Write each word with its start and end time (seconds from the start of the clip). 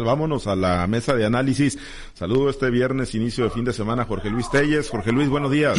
Vámonos 0.00 0.46
a 0.46 0.56
la 0.56 0.86
mesa 0.86 1.14
de 1.14 1.26
análisis. 1.26 1.78
Saludo 2.14 2.48
este 2.48 2.70
viernes, 2.70 3.14
inicio 3.14 3.44
de 3.44 3.50
fin 3.50 3.62
de 3.62 3.74
semana, 3.74 4.06
Jorge 4.06 4.30
Luis 4.30 4.48
Telles. 4.48 4.88
Jorge 4.88 5.12
Luis, 5.12 5.28
buenos 5.28 5.50
días. 5.50 5.78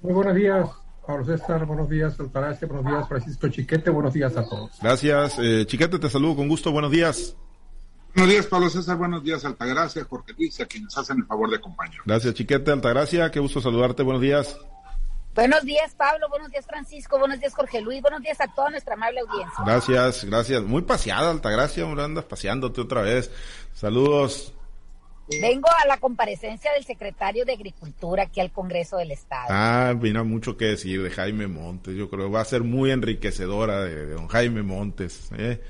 Muy 0.00 0.14
buenos 0.14 0.34
días, 0.34 0.66
Pablo 1.06 1.22
César. 1.26 1.66
Buenos 1.66 1.90
días, 1.90 2.18
Altagracia. 2.18 2.66
Buenos 2.66 2.86
días, 2.86 3.06
Francisco 3.06 3.48
Chiquete. 3.48 3.90
Buenos 3.90 4.14
días 4.14 4.34
a 4.38 4.48
todos. 4.48 4.70
Gracias. 4.80 5.38
Eh, 5.38 5.66
Chiquete, 5.66 5.98
te 5.98 6.08
saludo 6.08 6.36
con 6.36 6.48
gusto. 6.48 6.72
Buenos 6.72 6.90
días. 6.90 7.36
Buenos 8.14 8.32
días, 8.32 8.46
Pablo 8.46 8.70
César. 8.70 8.96
Buenos 8.96 9.22
días, 9.22 9.44
Altagracia, 9.44 10.02
Jorge 10.08 10.32
Luis, 10.38 10.58
a 10.62 10.64
quienes 10.64 10.96
hacen 10.96 11.18
el 11.18 11.26
favor 11.26 11.50
de 11.50 11.56
acompañar. 11.56 12.00
Gracias, 12.06 12.32
Chiquete, 12.32 12.70
Altagracia. 12.70 13.30
Qué 13.30 13.40
gusto 13.40 13.60
saludarte. 13.60 14.02
Buenos 14.02 14.22
días. 14.22 14.58
Buenos 15.36 15.64
días, 15.64 15.94
Pablo. 15.94 16.30
Buenos 16.30 16.50
días, 16.50 16.64
Francisco. 16.66 17.18
Buenos 17.18 17.38
días, 17.38 17.54
Jorge 17.54 17.82
Luis. 17.82 18.00
Buenos 18.00 18.22
días 18.22 18.40
a 18.40 18.48
toda 18.54 18.70
nuestra 18.70 18.94
amable 18.94 19.20
audiencia. 19.20 19.64
Gracias, 19.64 20.24
gracias. 20.24 20.62
Muy 20.62 20.80
paseada, 20.80 21.30
Altagracia. 21.30 21.84
Andas 21.84 22.24
paseándote 22.24 22.80
otra 22.80 23.02
vez. 23.02 23.30
Saludos. 23.74 24.54
Vengo 25.28 25.68
a 25.82 25.86
la 25.86 25.98
comparecencia 25.98 26.72
del 26.72 26.84
secretario 26.84 27.44
de 27.44 27.52
Agricultura 27.52 28.22
aquí 28.22 28.40
al 28.40 28.50
Congreso 28.50 28.96
del 28.96 29.10
Estado. 29.10 29.48
Ah, 29.50 29.92
vino 29.94 30.24
mucho 30.24 30.56
que 30.56 30.66
decir 30.66 31.02
de 31.02 31.10
Jaime 31.10 31.48
Montes. 31.48 31.94
Yo 31.94 32.08
creo 32.08 32.28
que 32.28 32.32
va 32.32 32.40
a 32.40 32.44
ser 32.46 32.62
muy 32.62 32.90
enriquecedora 32.90 33.84
de, 33.84 34.06
de 34.06 34.12
don 34.14 34.28
Jaime 34.28 34.62
Montes. 34.62 35.28
¿eh? 35.36 35.60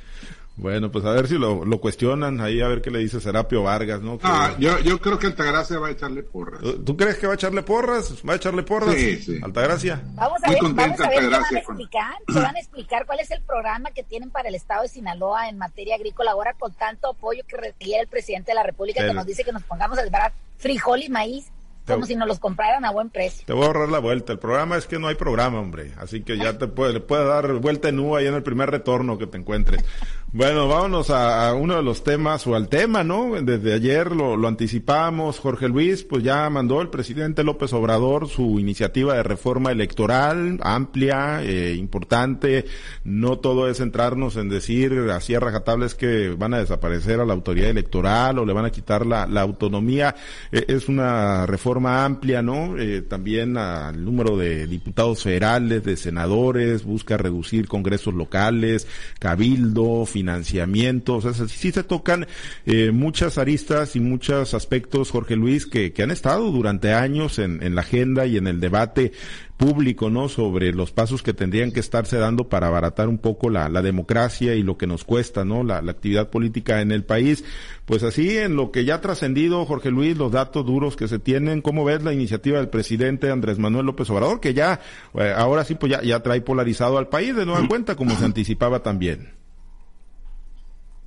Bueno, 0.57 0.91
pues 0.91 1.05
a 1.05 1.11
ver 1.11 1.29
si 1.29 1.37
lo, 1.37 1.67
lo, 1.67 1.81
cuestionan 1.81 2.41
ahí, 2.41 2.63
a 2.63 2.69
ver 2.69 2.81
qué 2.81 2.91
le 2.91 3.01
dice 3.01 3.21
Serapio 3.21 3.63
Vargas, 3.63 4.01
¿no? 4.01 4.19
Ah, 4.23 4.55
yo, 4.59 4.79
yo 4.81 4.99
creo 4.99 5.19
que 5.19 5.27
Altagracia 5.27 5.79
va 5.79 5.89
a 5.89 5.91
echarle 5.91 6.23
porras. 6.23 6.63
¿Tú 6.85 6.97
crees 6.97 7.17
que 7.17 7.27
va 7.27 7.35
a 7.35 7.37
echarle 7.37 7.63
porras? 7.63 8.15
¿Va 8.27 8.33
a 8.33 8.37
echarle 8.37 8.63
porras? 8.63 8.95
Sí, 8.95 9.17
sí. 9.19 9.39
Altagracia. 9.43 10.03
Vamos 10.15 10.43
a 10.43 10.51
ver, 10.51 10.59
vamos 10.63 11.01
a 11.01 11.09
ver 11.11 11.19
qué 11.21 11.29
van 11.29 11.45
a 11.45 11.59
explicar, 11.59 12.15
qué 12.27 12.41
van 12.41 12.57
a 12.57 12.59
explicar 12.59 13.05
cuál 13.05 13.21
es 13.21 13.31
el 13.31 13.43
programa 13.43 13.91
que 13.91 14.03
tienen 14.03 14.31
para 14.31 14.49
el 14.49 14.55
Estado 14.55 14.83
de 14.83 14.89
Sinaloa 14.89 15.51
en 15.51 15.59
materia 15.59 15.95
agrícola 15.95 16.31
ahora 16.31 16.55
con 16.55 16.73
tanto 16.73 17.11
apoyo 17.11 17.43
que 17.47 17.59
requiere 17.59 18.01
el 18.01 18.09
presidente 18.09 18.53
de 18.53 18.55
la 18.55 18.63
República 18.63 19.07
que 19.07 19.13
nos 19.13 19.27
dice 19.27 19.45
que 19.45 19.53
nos 19.53 19.63
pongamos 19.63 19.99
a 19.99 20.03
sembrar 20.03 20.33
frijol 20.57 21.03
y 21.03 21.11
maíz 21.11 21.51
como 21.87 22.07
si 22.07 22.17
nos 22.17 22.27
los 22.27 22.41
compraran 22.41 22.85
a 22.85 22.91
buen 22.91 23.11
precio. 23.11 23.45
Te 23.47 23.53
voy 23.53 23.65
a 23.65 23.67
ahorrar 23.67 23.89
la 23.89 24.01
vuelta. 24.01 24.33
El 24.33 24.39
programa 24.39 24.77
es 24.77 24.87
que 24.87 24.99
no 24.99 25.09
hay 25.09 25.15
programa, 25.15 25.61
hombre. 25.61 25.93
Así 25.99 26.23
que 26.23 26.37
ya 26.37 26.59
te 26.59 26.67
puede, 26.67 26.95
le 26.95 27.01
puede 27.01 27.25
dar 27.25 27.53
vuelta 27.55 27.89
en 27.89 28.01
U 28.01 28.17
ahí 28.17 28.27
en 28.27 28.35
el 28.35 28.43
primer 28.43 28.71
retorno 28.71 29.19
que 29.19 29.27
te 29.27 29.39
encuentres. 29.39 29.85
Bueno, 30.33 30.69
vámonos 30.69 31.09
a, 31.09 31.49
a, 31.49 31.55
uno 31.55 31.77
de 31.77 31.83
los 31.83 32.05
temas 32.05 32.47
o 32.47 32.57
al 32.57 32.69
tema, 32.69 33.03
¿no? 33.05 33.41
Desde 33.41 33.73
ayer 33.73 34.15
lo, 34.15 34.37
lo 34.37 34.49
anticipamos. 34.49 35.39
Jorge 35.39 35.69
Luis, 35.69 36.03
pues 36.03 36.25
ya 36.25 36.51
mandó 36.51 36.83
el 36.83 36.91
presidente 36.91 37.43
López 37.43 37.73
Obrador 37.73 38.29
su 38.29 38.59
iniciativa 38.59 39.15
de 39.15 39.23
reforma 39.23 39.71
electoral 39.71 40.59
amplia, 40.63 41.43
eh, 41.43 41.75
importante. 41.79 42.67
No 43.05 43.39
todo 43.39 43.71
es 43.71 43.79
centrarnos 43.79 44.37
en 44.37 44.51
decir 44.51 44.93
así 45.11 45.35
a 45.35 45.41
rajatables 45.41 45.95
que 45.95 46.31
van 46.31 46.53
a 46.53 46.59
desaparecer 46.59 47.21
a 47.21 47.25
la 47.25 47.33
autoridad 47.33 47.71
electoral 47.71 48.39
o 48.39 48.45
le 48.45 48.53
van 48.53 48.67
a 48.67 48.71
quitar 48.71 49.07
la, 49.07 49.27
la 49.27 49.41
autonomía. 49.41 50.17
Eh, 50.53 50.67
es 50.69 50.89
una 50.89 51.47
reforma 51.47 52.05
amplia, 52.05 52.43
¿no? 52.43 52.77
Eh, 52.77 53.01
también 53.01 53.57
al 53.57 54.05
número 54.05 54.37
de 54.37 54.67
diputados 54.67 55.23
federales, 55.23 55.85
de 55.85 55.97
senadores, 55.97 56.85
busca 56.85 57.17
reducir 57.17 57.69
congresos 57.69 58.13
locales, 58.13 58.87
cabildo, 59.19 60.05
financiamiento, 60.17 61.17
o 61.17 61.21
sea, 61.21 61.35
sí 61.47 61.73
se 61.73 61.83
tocan 61.83 62.27
eh, 62.65 62.91
muchas 62.91 63.37
aristas 63.37 63.97
y 63.97 64.01
muchos 64.01 64.55
aspectos, 64.55 65.11
Jorge 65.11 65.37
Luis, 65.37 65.67
que, 65.67 65.93
que 65.93 66.03
han 66.03 66.11
estado 66.11 66.51
durante 66.51 66.95
años 66.95 67.39
en, 67.39 67.63
en 67.63 67.75
la 67.75 67.83
agenda 67.83 68.25
y 68.25 68.39
en 68.39 68.47
el 68.47 68.59
debate 68.59 69.13
público, 69.57 70.11
¿no? 70.11 70.29
Sobre 70.29 70.73
los 70.73 70.93
pasos 70.93 71.23
que 71.23 71.33
tendrían 71.33 71.73
que 71.73 71.81
estarse 71.81 72.19
dando 72.19 72.49
para 72.49 72.67
abaratar 72.69 73.09
un 73.09 73.19
poco 73.19 73.51
la, 73.51 73.69
la 73.69 73.83
democracia 73.83 74.55
y 74.55 74.63
lo 74.63 74.77
que 74.77 74.87
nos 74.87 75.05
cuesta, 75.05 75.45
¿no? 75.45 75.63
La, 75.65 75.83
la, 75.83 75.93
actividad 75.93 76.31
política 76.31 76.81
en 76.81 76.93
el 76.93 77.05
país. 77.05 77.45
Pues 77.85 78.03
así, 78.03 78.37
en 78.37 78.57
lo 78.57 78.71
que 78.71 78.85
ya 78.85 78.97
ha 78.97 79.01
trascendido, 79.01 79.65
Jorge 79.65 79.91
Luis, 79.91 80.17
los 80.17 80.33
datos 80.33 80.65
duros 80.65 80.97
que 80.97 81.09
se 81.09 81.19
tienen, 81.19 81.63
¿cómo 81.63 81.85
ves 81.85 82.03
la 82.03 82.13
iniciativa 82.13 82.59
del 82.59 82.69
presidente 82.69 83.31
Andrés 83.31 83.59
Manuel 83.59 83.87
López 83.87 84.09
Obrador, 84.11 84.41
que 84.41 84.55
ya, 84.55 84.81
eh, 85.15 85.33
ahora 85.37 85.65
sí, 85.65 85.75
pues 85.75 85.93
ya, 85.93 86.03
ya 86.03 86.23
trae 86.23 86.41
polarizado 86.41 86.99
al 86.99 87.09
país 87.09 87.35
de 87.37 87.47
nueva 87.47 87.67
cuenta, 87.69 87.97
como 87.97 88.17
se 88.17 88.25
anticipaba 88.25 88.83
también? 88.83 89.46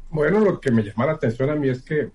Bueno, 0.09 0.39
lo 0.39 0.59
que 0.59 0.71
me 0.71 0.83
llama 0.83 1.05
la 1.05 1.13
atención 1.13 1.49
a 1.49 1.55
mí 1.55 1.69
es 1.69 1.83
que 1.83 2.11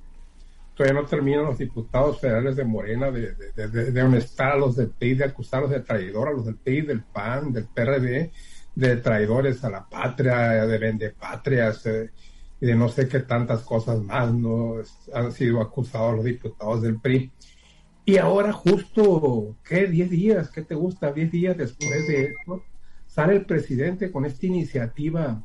todavía 0.74 1.00
no 1.00 1.06
terminan 1.06 1.44
los 1.44 1.58
diputados 1.58 2.20
federales 2.20 2.56
de 2.56 2.64
Morena 2.64 3.10
de, 3.10 3.34
de, 3.54 3.68
de, 3.68 3.92
de 3.92 4.02
honestar 4.02 4.52
a 4.52 4.56
los 4.56 4.76
del 4.76 4.90
PRI, 4.90 5.14
de 5.14 5.24
acusarlos 5.24 5.70
de 5.70 5.80
traidor, 5.80 6.28
a 6.28 6.32
los 6.32 6.46
del 6.46 6.56
PRI, 6.56 6.82
del 6.82 7.02
PAN, 7.02 7.52
del 7.52 7.66
PRD, 7.66 8.32
de 8.74 8.96
traidores 8.96 9.62
a 9.64 9.70
la 9.70 9.88
patria, 9.88 10.66
de 10.66 10.78
vendepatrias, 10.78 11.86
eh, 11.86 12.10
y 12.60 12.66
de 12.66 12.74
no 12.74 12.88
sé 12.88 13.08
qué 13.08 13.20
tantas 13.20 13.62
cosas 13.62 14.02
más, 14.02 14.32
¿no? 14.32 14.76
Han 15.12 15.32
sido 15.32 15.60
acusados 15.60 16.16
los 16.16 16.24
diputados 16.24 16.82
del 16.82 17.00
PRI. 17.00 17.30
Y 18.04 18.18
ahora 18.18 18.52
justo, 18.52 19.56
¿qué? 19.64 19.88
¿10 19.88 20.08
días? 20.08 20.50
¿Qué 20.50 20.62
te 20.62 20.74
gusta? 20.74 21.12
10 21.12 21.30
días 21.30 21.56
después 21.56 22.06
de 22.06 22.24
esto, 22.24 22.62
sale 23.06 23.34
el 23.34 23.46
presidente 23.46 24.10
con 24.10 24.26
esta 24.26 24.46
iniciativa 24.46 25.42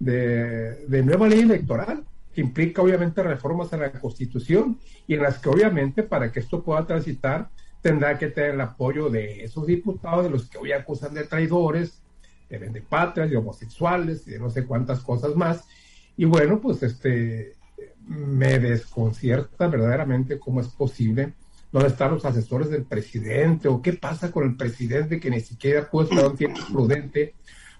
de, 0.00 1.02
nueva 1.04 1.28
ley 1.28 1.40
electoral 1.40 2.04
que 2.34 2.40
implica 2.40 2.82
obviamente 2.82 3.22
reformas 3.22 3.72
a 3.72 3.76
la 3.76 3.92
Constitución 3.92 4.78
y 5.06 5.14
en 5.14 5.22
las 5.22 5.38
que 5.38 5.48
obviamente 5.48 6.02
para 6.02 6.32
que 6.32 6.40
esto 6.40 6.62
pueda 6.62 6.86
transitar 6.86 7.50
tendrá 7.82 8.18
que 8.18 8.28
tener 8.28 8.54
el 8.54 8.60
apoyo 8.60 9.08
de 9.08 9.44
esos 9.44 9.66
diputados, 9.66 10.24
de 10.24 10.30
los 10.30 10.48
que 10.48 10.58
hoy 10.58 10.72
acusan 10.72 11.14
de 11.14 11.24
traidores, 11.24 12.02
de 12.48 12.58
vendepatrias, 12.58 13.30
de 13.30 13.36
homosexuales 13.36 14.24
de 14.26 14.38
no 14.38 14.50
sé 14.50 14.64
cuántas 14.64 15.00
cosas 15.00 15.34
más. 15.36 15.64
Y 16.16 16.24
bueno, 16.24 16.60
pues 16.60 16.82
este 16.82 17.54
me 18.06 18.58
desconcierta 18.58 19.68
verdaderamente 19.68 20.38
cómo 20.38 20.60
es 20.60 20.68
posible 20.68 21.34
dónde 21.72 21.88
están 21.88 22.12
los 22.12 22.24
asesores 22.24 22.70
del 22.70 22.84
presidente 22.84 23.68
o 23.68 23.80
qué 23.80 23.92
pasa 23.92 24.32
con 24.32 24.44
el 24.44 24.56
presidente 24.56 25.20
que 25.20 25.30
ni 25.30 25.40
siquiera 25.40 25.88
pudo 25.88 26.04
esperar 26.04 26.26
un 26.26 26.36
tiempo 26.36 26.60
prudente 26.72 27.34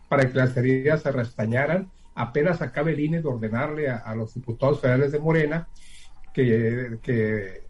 para 0.09 0.31
que 0.31 0.39
las 0.39 0.57
heridas 0.57 1.03
se 1.03 1.11
restañaran 1.11 1.91
apenas 2.15 2.62
acabe 2.62 2.93
el 2.93 3.00
INE 3.00 3.22
de 3.22 3.28
ordenarle 3.28 3.88
a, 3.88 4.15
los 4.15 4.34
diputados 4.34 4.81
federales 4.81 5.12
de 5.12 5.19
Morena 5.19 5.69
que, 6.32 6.98
que, 7.03 7.62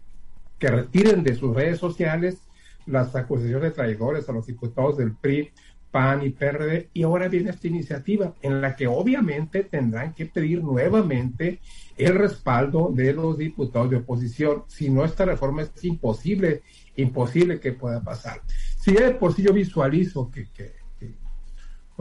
retiren 0.59 1.23
de 1.23 1.35
sus 1.35 1.55
redes 1.55 1.79
sociales 1.79 2.41
las 2.85 3.15
acusaciones 3.15 3.63
de 3.63 3.71
traidores 3.71 4.29
a 4.29 4.33
los 4.33 4.45
diputados 4.45 4.97
del 4.97 5.15
PRI, 5.15 5.51
PAN 5.89 6.23
y 6.23 6.29
PRD. 6.29 6.89
Y 6.93 7.03
ahora 7.03 7.27
viene 7.27 7.49
esta 7.49 7.67
iniciativa 7.67 8.35
en 8.41 8.61
la 8.61 8.75
que 8.75 8.87
obviamente 8.87 9.63
tendrán 9.63 10.13
que 10.13 10.27
pedir 10.27 10.63
nuevamente 10.63 11.59
el 11.97 12.15
respaldo 12.15 12.91
de 12.93 13.13
los 13.13 13.37
diputados 13.37 13.89
de 13.89 13.97
oposición. 13.97 14.63
Si 14.67 14.89
no, 14.89 15.03
esta 15.03 15.25
reforma 15.25 15.63
es 15.63 15.83
imposible, 15.83 16.61
imposible 16.95 17.59
que 17.59 17.73
pueda 17.73 18.01
pasar. 18.01 18.41
Si 18.79 18.93
de 18.93 19.11
por 19.11 19.33
sí 19.33 19.43
yo 19.43 19.53
visualizo 19.53 20.29
que, 20.31 20.49
que 20.51 20.80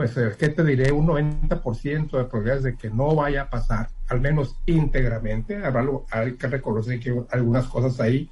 pues, 0.01 0.15
¿qué 0.39 0.49
te 0.49 0.65
diré? 0.65 0.93
Un 0.93 1.09
90% 1.09 2.17
de 2.17 2.25
probabilidades 2.25 2.63
de 2.63 2.75
que 2.75 2.89
no 2.89 3.15
vaya 3.15 3.43
a 3.43 3.51
pasar, 3.51 3.91
al 4.09 4.19
menos 4.19 4.57
íntegramente. 4.65 5.63
Habrá, 5.63 5.87
hay 6.11 6.37
que 6.37 6.47
reconocer 6.47 6.99
que 6.99 7.15
algunas 7.31 7.67
cosas 7.67 8.01
ahí 8.01 8.31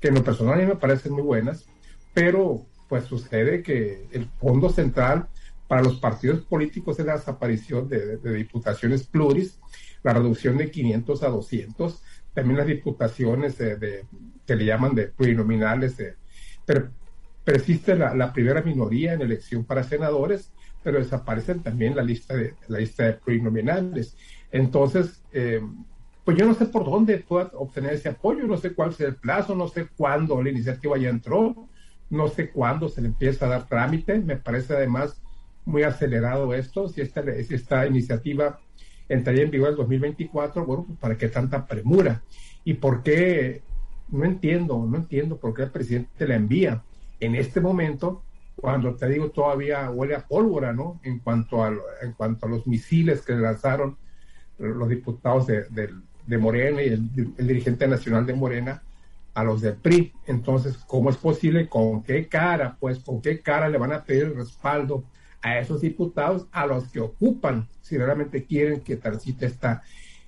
que 0.00 0.08
en 0.08 0.14
lo 0.14 0.22
personal 0.22 0.64
me 0.64 0.76
parecen 0.76 1.14
muy 1.14 1.22
buenas, 1.22 1.66
pero 2.14 2.64
pues 2.88 3.06
sucede 3.06 3.64
que 3.64 4.06
el 4.12 4.26
fondo 4.38 4.70
central 4.70 5.26
para 5.66 5.82
los 5.82 5.98
partidos 5.98 6.42
políticos 6.42 7.00
es 7.00 7.06
la 7.06 7.16
desaparición 7.16 7.88
de, 7.88 8.18
de, 8.18 8.34
diputaciones 8.34 9.02
pluris, 9.02 9.58
la 10.04 10.12
reducción 10.12 10.56
de 10.56 10.70
500 10.70 11.24
a 11.24 11.28
200, 11.30 12.00
también 12.32 12.58
las 12.58 12.66
diputaciones 12.68 13.58
de, 13.58 13.74
de 13.74 14.04
que 14.46 14.54
le 14.54 14.66
llaman 14.66 14.94
de 14.94 15.08
plurinominales, 15.08 15.96
pero 16.64 16.90
persiste 17.42 17.96
la, 17.96 18.14
la 18.14 18.32
primera 18.32 18.62
minoría 18.62 19.14
en 19.14 19.22
elección 19.22 19.64
para 19.64 19.82
senadores, 19.82 20.52
pero 20.88 21.00
desaparecen 21.00 21.62
también 21.62 21.94
la 21.94 22.02
lista 22.02 22.34
de 22.34 22.54
la 22.66 22.78
lista 22.78 23.04
de 23.04 23.12
plurinominales. 23.12 24.16
Entonces, 24.50 25.22
eh, 25.34 25.60
pues 26.24 26.38
yo 26.38 26.46
no 26.46 26.54
sé 26.54 26.64
por 26.64 26.86
dónde 26.86 27.18
pueda 27.18 27.50
obtener 27.52 27.92
ese 27.92 28.08
apoyo, 28.08 28.46
no 28.46 28.56
sé 28.56 28.72
cuál 28.72 28.94
sea 28.94 29.08
el 29.08 29.16
plazo, 29.16 29.54
no 29.54 29.68
sé 29.68 29.88
cuándo 29.98 30.42
la 30.42 30.48
iniciativa 30.48 30.96
ya 30.96 31.10
entró, 31.10 31.68
no 32.08 32.28
sé 32.28 32.48
cuándo 32.48 32.88
se 32.88 33.02
le 33.02 33.08
empieza 33.08 33.44
a 33.44 33.50
dar 33.50 33.68
trámite, 33.68 34.18
me 34.18 34.36
parece 34.36 34.76
además 34.76 35.20
muy 35.66 35.82
acelerado 35.82 36.54
esto, 36.54 36.88
si 36.88 37.02
esta, 37.02 37.22
si 37.44 37.54
esta 37.54 37.86
iniciativa 37.86 38.58
entraría 39.10 39.42
en 39.42 39.50
vigor 39.50 39.68
en 39.68 39.76
2024, 39.76 40.64
bueno, 40.64 40.84
pues 40.86 40.98
para 40.98 41.18
qué 41.18 41.28
tanta 41.28 41.66
premura 41.66 42.22
y 42.64 42.72
por 42.72 43.02
qué, 43.02 43.60
no 44.08 44.24
entiendo, 44.24 44.86
no 44.90 44.96
entiendo 44.96 45.36
por 45.36 45.52
qué 45.52 45.64
el 45.64 45.70
presidente 45.70 46.26
la 46.26 46.36
envía 46.36 46.82
en 47.20 47.34
este 47.34 47.60
momento 47.60 48.22
cuando 48.60 48.94
te 48.94 49.08
digo 49.08 49.30
todavía 49.30 49.90
huele 49.90 50.14
a 50.14 50.26
pólvora, 50.26 50.72
¿no? 50.72 51.00
En 51.02 51.18
cuanto 51.18 51.62
a, 51.62 51.68
en 52.02 52.12
cuanto 52.12 52.46
a 52.46 52.48
los 52.48 52.66
misiles 52.66 53.22
que 53.22 53.34
lanzaron 53.34 53.96
los 54.58 54.88
diputados 54.88 55.46
de, 55.46 55.64
de, 55.70 55.90
de 56.26 56.38
Morena 56.38 56.82
y 56.82 56.88
el, 56.88 57.14
dirigente 57.36 57.86
nacional 57.86 58.26
de 58.26 58.34
Morena 58.34 58.82
a 59.34 59.44
los 59.44 59.60
del 59.60 59.74
PRI. 59.74 60.12
Entonces, 60.26 60.76
¿cómo 60.86 61.10
es 61.10 61.16
posible? 61.16 61.68
¿Con 61.68 62.02
qué 62.02 62.26
cara? 62.26 62.76
Pues, 62.80 62.98
¿con 62.98 63.22
qué 63.22 63.40
cara 63.40 63.68
le 63.68 63.78
van 63.78 63.92
a 63.92 64.02
pedir 64.02 64.24
el 64.24 64.36
respaldo 64.36 65.04
a 65.40 65.58
esos 65.58 65.80
diputados 65.80 66.48
a 66.50 66.66
los 66.66 66.88
que 66.88 66.98
ocupan, 66.98 67.68
si 67.80 67.96
realmente 67.96 68.44
quieren 68.44 68.80
que 68.80 68.96
transite 68.96 69.46
esta, 69.46 69.82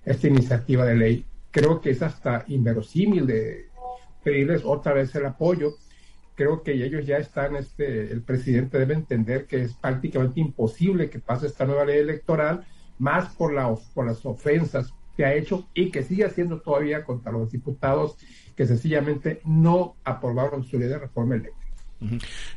esta 0.05 0.29
iniciativa 0.29 0.85
de 0.85 0.95
ley 0.95 1.27
creo 1.51 1.81
que 1.81 1.91
es 1.91 2.03
hasta 2.03 2.45
inverosímil 2.49 3.27
de 3.27 3.69
pedirles 4.23 4.63
otra 4.65 4.93
vez 4.93 5.15
el 5.15 5.27
apoyo. 5.27 5.75
Creo 6.41 6.63
que 6.63 6.73
ellos 6.73 7.05
ya 7.05 7.19
están, 7.19 7.55
este, 7.55 8.11
el 8.11 8.23
presidente 8.23 8.79
debe 8.79 8.95
entender 8.95 9.45
que 9.45 9.61
es 9.61 9.75
prácticamente 9.75 10.41
imposible 10.41 11.11
que 11.11 11.19
pase 11.19 11.47
esta 11.47 11.67
nueva 11.67 11.85
ley 11.85 11.99
electoral, 11.99 12.65
más 12.99 13.35
por, 13.35 13.53
la, 13.53 13.75
por 13.93 14.07
las 14.07 14.25
ofensas 14.25 14.95
que 15.15 15.27
ha 15.27 15.35
hecho 15.35 15.69
y 15.75 15.91
que 15.91 16.03
sigue 16.03 16.25
haciendo 16.25 16.63
todavía 16.63 17.05
contra 17.05 17.31
los 17.31 17.53
diputados 17.53 18.17
que 18.57 18.65
sencillamente 18.65 19.43
no 19.45 19.97
aprobaron 20.03 20.65
su 20.65 20.79
ley 20.79 20.89
de 20.89 20.99
reforma 20.99 21.35
electoral. 21.35 21.60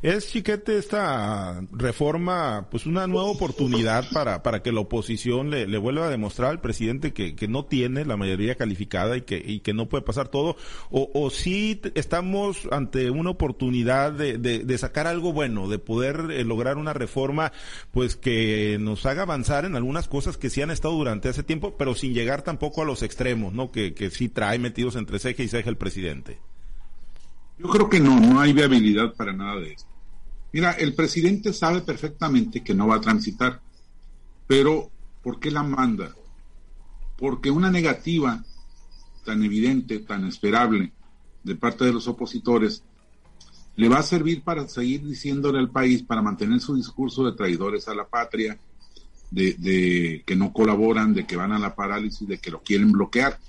Es, 0.01 0.29
Chiquete, 0.29 0.77
esta 0.77 1.61
reforma, 1.71 2.67
pues 2.71 2.85
una 2.85 3.07
nueva 3.07 3.27
oportunidad 3.27 4.05
para, 4.13 4.41
para 4.41 4.61
que 4.61 4.71
la 4.71 4.79
oposición 4.79 5.49
le, 5.49 5.67
le 5.67 5.77
vuelva 5.77 6.05
a 6.05 6.09
demostrar 6.09 6.51
al 6.51 6.61
presidente 6.61 7.11
que, 7.13 7.35
que, 7.35 7.47
no 7.49 7.65
tiene 7.65 8.05
la 8.05 8.15
mayoría 8.15 8.55
calificada 8.55 9.17
y 9.17 9.21
que, 9.21 9.43
y 9.45 9.59
que 9.59 9.73
no 9.73 9.89
puede 9.89 10.03
pasar 10.03 10.29
todo, 10.29 10.55
o, 10.89 11.11
o 11.13 11.29
si 11.29 11.81
estamos 11.95 12.67
ante 12.71 13.09
una 13.09 13.31
oportunidad 13.31 14.13
de, 14.13 14.37
de, 14.37 14.59
de 14.59 14.77
sacar 14.77 15.07
algo 15.07 15.33
bueno, 15.33 15.67
de 15.67 15.77
poder 15.77 16.31
eh, 16.31 16.45
lograr 16.45 16.77
una 16.77 16.93
reforma, 16.93 17.51
pues 17.91 18.15
que 18.15 18.77
nos 18.79 19.05
haga 19.05 19.23
avanzar 19.23 19.65
en 19.65 19.75
algunas 19.75 20.07
cosas 20.07 20.37
que 20.37 20.49
sí 20.49 20.61
han 20.61 20.71
estado 20.71 20.95
durante 20.95 21.29
ese 21.29 21.43
tiempo, 21.43 21.75
pero 21.77 21.95
sin 21.95 22.13
llegar 22.13 22.43
tampoco 22.43 22.81
a 22.81 22.85
los 22.85 23.03
extremos, 23.03 23.53
¿no? 23.53 23.71
Que, 23.71 23.93
que 23.93 24.09
sí 24.09 24.29
trae 24.29 24.57
metidos 24.57 24.95
entre 24.95 25.19
ceja 25.19 25.43
y 25.43 25.49
ceja 25.49 25.69
el 25.69 25.77
presidente. 25.77 26.39
Yo 27.57 27.67
creo 27.67 27.89
que 27.89 28.00
no, 28.00 28.19
no 28.19 28.39
hay 28.39 28.53
viabilidad 28.53 29.13
para 29.15 29.33
nada 29.33 29.59
de 29.59 29.73
esto. 29.73 29.89
Mira, 30.51 30.71
el 30.71 30.94
presidente 30.94 31.53
sabe 31.53 31.81
perfectamente 31.81 32.63
que 32.63 32.73
no 32.73 32.88
va 32.88 32.97
a 32.97 33.01
transitar, 33.01 33.61
pero 34.47 34.91
¿por 35.21 35.39
qué 35.39 35.50
la 35.50 35.63
manda? 35.63 36.15
Porque 37.17 37.50
una 37.50 37.71
negativa 37.71 38.44
tan 39.25 39.44
evidente, 39.44 40.00
tan 40.00 40.25
esperable 40.27 40.91
de 41.44 41.55
parte 41.55 41.85
de 41.85 41.94
los 41.94 42.07
opositores, 42.07 42.83
le 43.75 43.89
va 43.89 44.00
a 44.00 44.03
servir 44.03 44.44
para 44.44 44.67
seguir 44.67 45.03
diciéndole 45.03 45.59
al 45.59 45.71
país, 45.71 46.03
para 46.03 46.21
mantener 46.21 46.59
su 46.59 46.75
discurso 46.75 47.25
de 47.25 47.35
traidores 47.35 47.88
a 47.88 47.95
la 47.95 48.05
patria, 48.05 48.59
de, 49.31 49.53
de 49.53 50.23
que 50.25 50.35
no 50.35 50.53
colaboran, 50.53 51.13
de 51.13 51.25
que 51.25 51.35
van 51.35 51.51
a 51.51 51.59
la 51.59 51.75
parálisis, 51.75 52.27
de 52.27 52.38
que 52.38 52.51
lo 52.51 52.61
quieren 52.61 52.91
bloquear. 52.91 53.39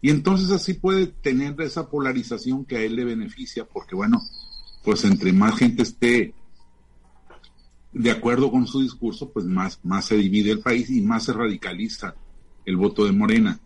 Y 0.00 0.10
entonces 0.10 0.50
así 0.50 0.74
puede 0.74 1.06
tener 1.06 1.60
esa 1.60 1.90
polarización 1.90 2.64
que 2.64 2.76
a 2.76 2.82
él 2.82 2.96
le 2.96 3.04
beneficia, 3.04 3.64
porque 3.64 3.96
bueno, 3.96 4.22
pues 4.84 5.04
entre 5.04 5.32
más 5.32 5.56
gente 5.56 5.82
esté 5.82 6.34
de 7.92 8.10
acuerdo 8.10 8.50
con 8.50 8.66
su 8.66 8.82
discurso, 8.82 9.30
pues 9.30 9.46
más, 9.46 9.80
más 9.82 10.04
se 10.04 10.16
divide 10.16 10.52
el 10.52 10.60
país 10.60 10.90
y 10.90 11.00
más 11.00 11.24
se 11.24 11.32
radicaliza 11.32 12.14
el 12.64 12.76
voto 12.76 13.04
de 13.04 13.12
Morena. 13.12 13.58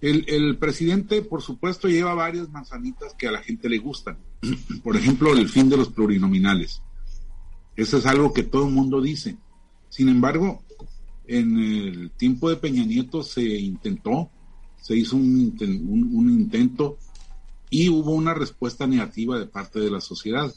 El, 0.00 0.24
el 0.28 0.56
presidente, 0.56 1.22
por 1.22 1.42
supuesto, 1.42 1.88
lleva 1.88 2.14
varias 2.14 2.48
manzanitas 2.48 3.14
que 3.14 3.28
a 3.28 3.32
la 3.32 3.42
gente 3.42 3.68
le 3.68 3.78
gustan. 3.78 4.16
por 4.82 4.96
ejemplo, 4.96 5.32
el 5.32 5.48
fin 5.48 5.68
de 5.68 5.76
los 5.76 5.90
plurinominales. 5.90 6.82
Eso 7.76 7.98
es 7.98 8.06
algo 8.06 8.32
que 8.32 8.42
todo 8.42 8.66
el 8.66 8.74
mundo 8.74 9.00
dice. 9.00 9.36
Sin 9.88 10.08
embargo, 10.08 10.62
en 11.26 11.58
el 11.58 12.10
tiempo 12.12 12.48
de 12.48 12.56
Peña 12.56 12.84
Nieto 12.84 13.22
se 13.22 13.42
intentó, 13.42 14.30
se 14.82 14.96
hizo 14.96 15.16
un, 15.16 15.56
un, 16.12 16.30
intento 16.30 16.98
y 17.70 17.88
hubo 17.88 18.10
una 18.10 18.34
respuesta 18.34 18.86
negativa 18.86 19.38
de 19.38 19.46
parte 19.46 19.78
de 19.78 19.90
la 19.90 20.00
sociedad. 20.00 20.52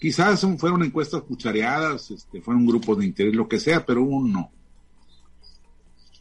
Quizás 0.00 0.44
fueron 0.58 0.82
encuestas 0.82 1.22
cuchareadas, 1.22 2.10
este, 2.10 2.42
fueron 2.42 2.66
grupos 2.66 2.98
de 2.98 3.06
interés, 3.06 3.34
lo 3.34 3.48
que 3.48 3.60
sea, 3.60 3.86
pero 3.86 4.02
un 4.02 4.32
no. 4.32 4.50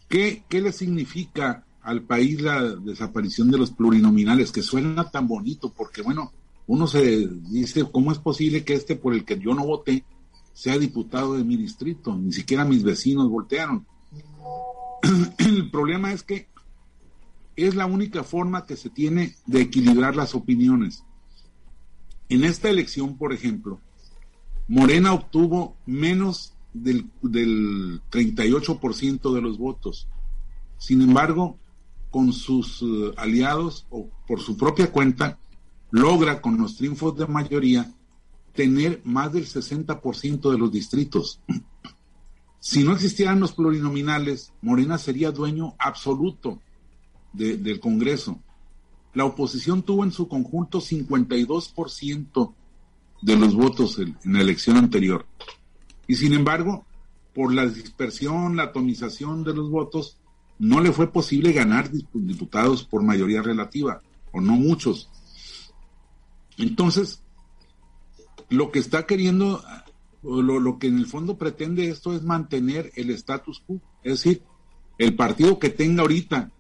¿Qué, 0.08 0.44
¿Qué 0.48 0.62
le 0.62 0.72
significa 0.72 1.66
al 1.82 2.04
país 2.04 2.40
la 2.42 2.62
desaparición 2.64 3.50
de 3.50 3.58
los 3.58 3.72
plurinominales? 3.72 4.52
Que 4.52 4.62
suena 4.62 5.10
tan 5.10 5.28
bonito, 5.28 5.74
porque 5.76 6.04
bueno, 6.04 6.32
uno 6.68 6.86
se 6.86 7.28
dice, 7.50 7.84
¿cómo 7.92 8.12
es 8.12 8.20
posible 8.20 8.64
que 8.64 8.76
este 8.76 8.96
por 8.96 9.16
el 9.16 9.26
que 9.26 9.40
yo 9.40 9.56
no 9.56 9.66
voté 9.66 10.06
sea 10.54 10.78
diputado 10.78 11.34
de 11.34 11.44
mi 11.44 11.58
distrito? 11.58 12.16
Ni 12.16 12.32
siquiera 12.32 12.64
mis 12.64 12.84
vecinos 12.84 13.28
voltearon. 13.28 13.88
El 15.40 15.72
problema 15.72 16.14
es 16.14 16.24
que 16.24 16.48
es 17.58 17.76
la 17.76 17.88
única 17.88 18.24
forma 18.24 18.66
que 18.66 18.78
se 18.78 18.90
tiene 18.90 19.36
de 19.48 19.62
equilibrar 19.62 20.16
las 20.16 20.36
opiniones. 20.36 21.04
En 22.30 22.44
esta 22.44 22.70
elección, 22.70 23.18
por 23.18 23.34
ejemplo, 23.34 23.82
Morena 24.68 25.14
obtuvo 25.14 25.76
menos 25.86 26.54
del, 26.74 27.10
del 27.22 28.02
38% 28.12 29.34
de 29.34 29.42
los 29.42 29.58
votos. 29.58 30.08
Sin 30.78 31.02
embargo, 31.02 31.58
con 32.12 32.32
sus 32.32 32.82
uh, 32.84 33.14
aliados 33.18 33.88
o 33.90 34.08
por 34.28 34.40
su 34.40 34.56
propia 34.56 34.92
cuenta, 34.92 35.40
logra 35.90 36.42
con 36.42 36.58
los 36.58 36.78
triunfos 36.78 37.18
de 37.18 37.26
mayoría 37.26 37.92
tener 38.54 39.02
más 39.04 39.34
del 39.34 39.48
60% 39.48 40.52
de 40.52 40.58
los 40.58 40.72
distritos. 40.72 41.42
Si 42.60 42.84
no 42.84 42.92
existieran 42.92 43.40
los 43.40 43.54
plurinominales, 43.54 44.54
Morena 44.62 44.98
sería 44.98 45.32
dueño 45.32 45.76
absoluto 45.80 46.62
del 47.38 47.80
Congreso. 47.80 48.40
La 49.14 49.26
oposición 49.26 49.84
tuvo 49.84 50.04
en 50.04 50.12
su 50.12 50.28
conjunto 50.28 50.80
52% 50.80 52.54
de 53.22 53.36
los 53.36 53.56
votos 53.56 54.00
en, 54.00 54.18
la 54.26 54.42
elección 54.42 54.78
anterior. 54.78 55.26
Y 56.08 56.16
sin 56.16 56.34
embargo, 56.34 56.86
por 57.34 57.54
la 57.54 57.66
dispersión, 57.66 58.56
la 58.56 58.64
atomización 58.64 59.44
de 59.44 59.54
los 59.54 59.70
votos, 59.70 60.18
no 60.60 60.82
le 60.82 60.92
fue 60.92 61.12
posible 61.12 61.54
ganar 61.54 61.92
diputados 61.92 62.84
por 62.84 63.04
mayoría 63.04 63.42
relativa, 63.42 64.02
o 64.32 64.42
no 64.42 64.54
muchos. 64.54 65.10
Entonces, 66.58 67.22
lo 68.50 68.72
que 68.72 68.80
está 68.80 69.06
queriendo, 69.06 69.64
lo, 70.24 70.60
lo 70.60 70.80
que 70.80 70.88
en 70.88 70.98
el 70.98 71.06
fondo 71.06 71.38
pretende 71.38 71.90
esto 71.90 72.16
es 72.16 72.24
mantener 72.24 72.92
el 72.96 73.12
status 73.12 73.62
quo, 73.66 73.80
es 74.04 74.24
decir, 74.24 74.42
el 74.98 75.16
partido 75.16 75.60
que 75.60 75.70
tenga 75.70 76.02
ahorita 76.02 76.52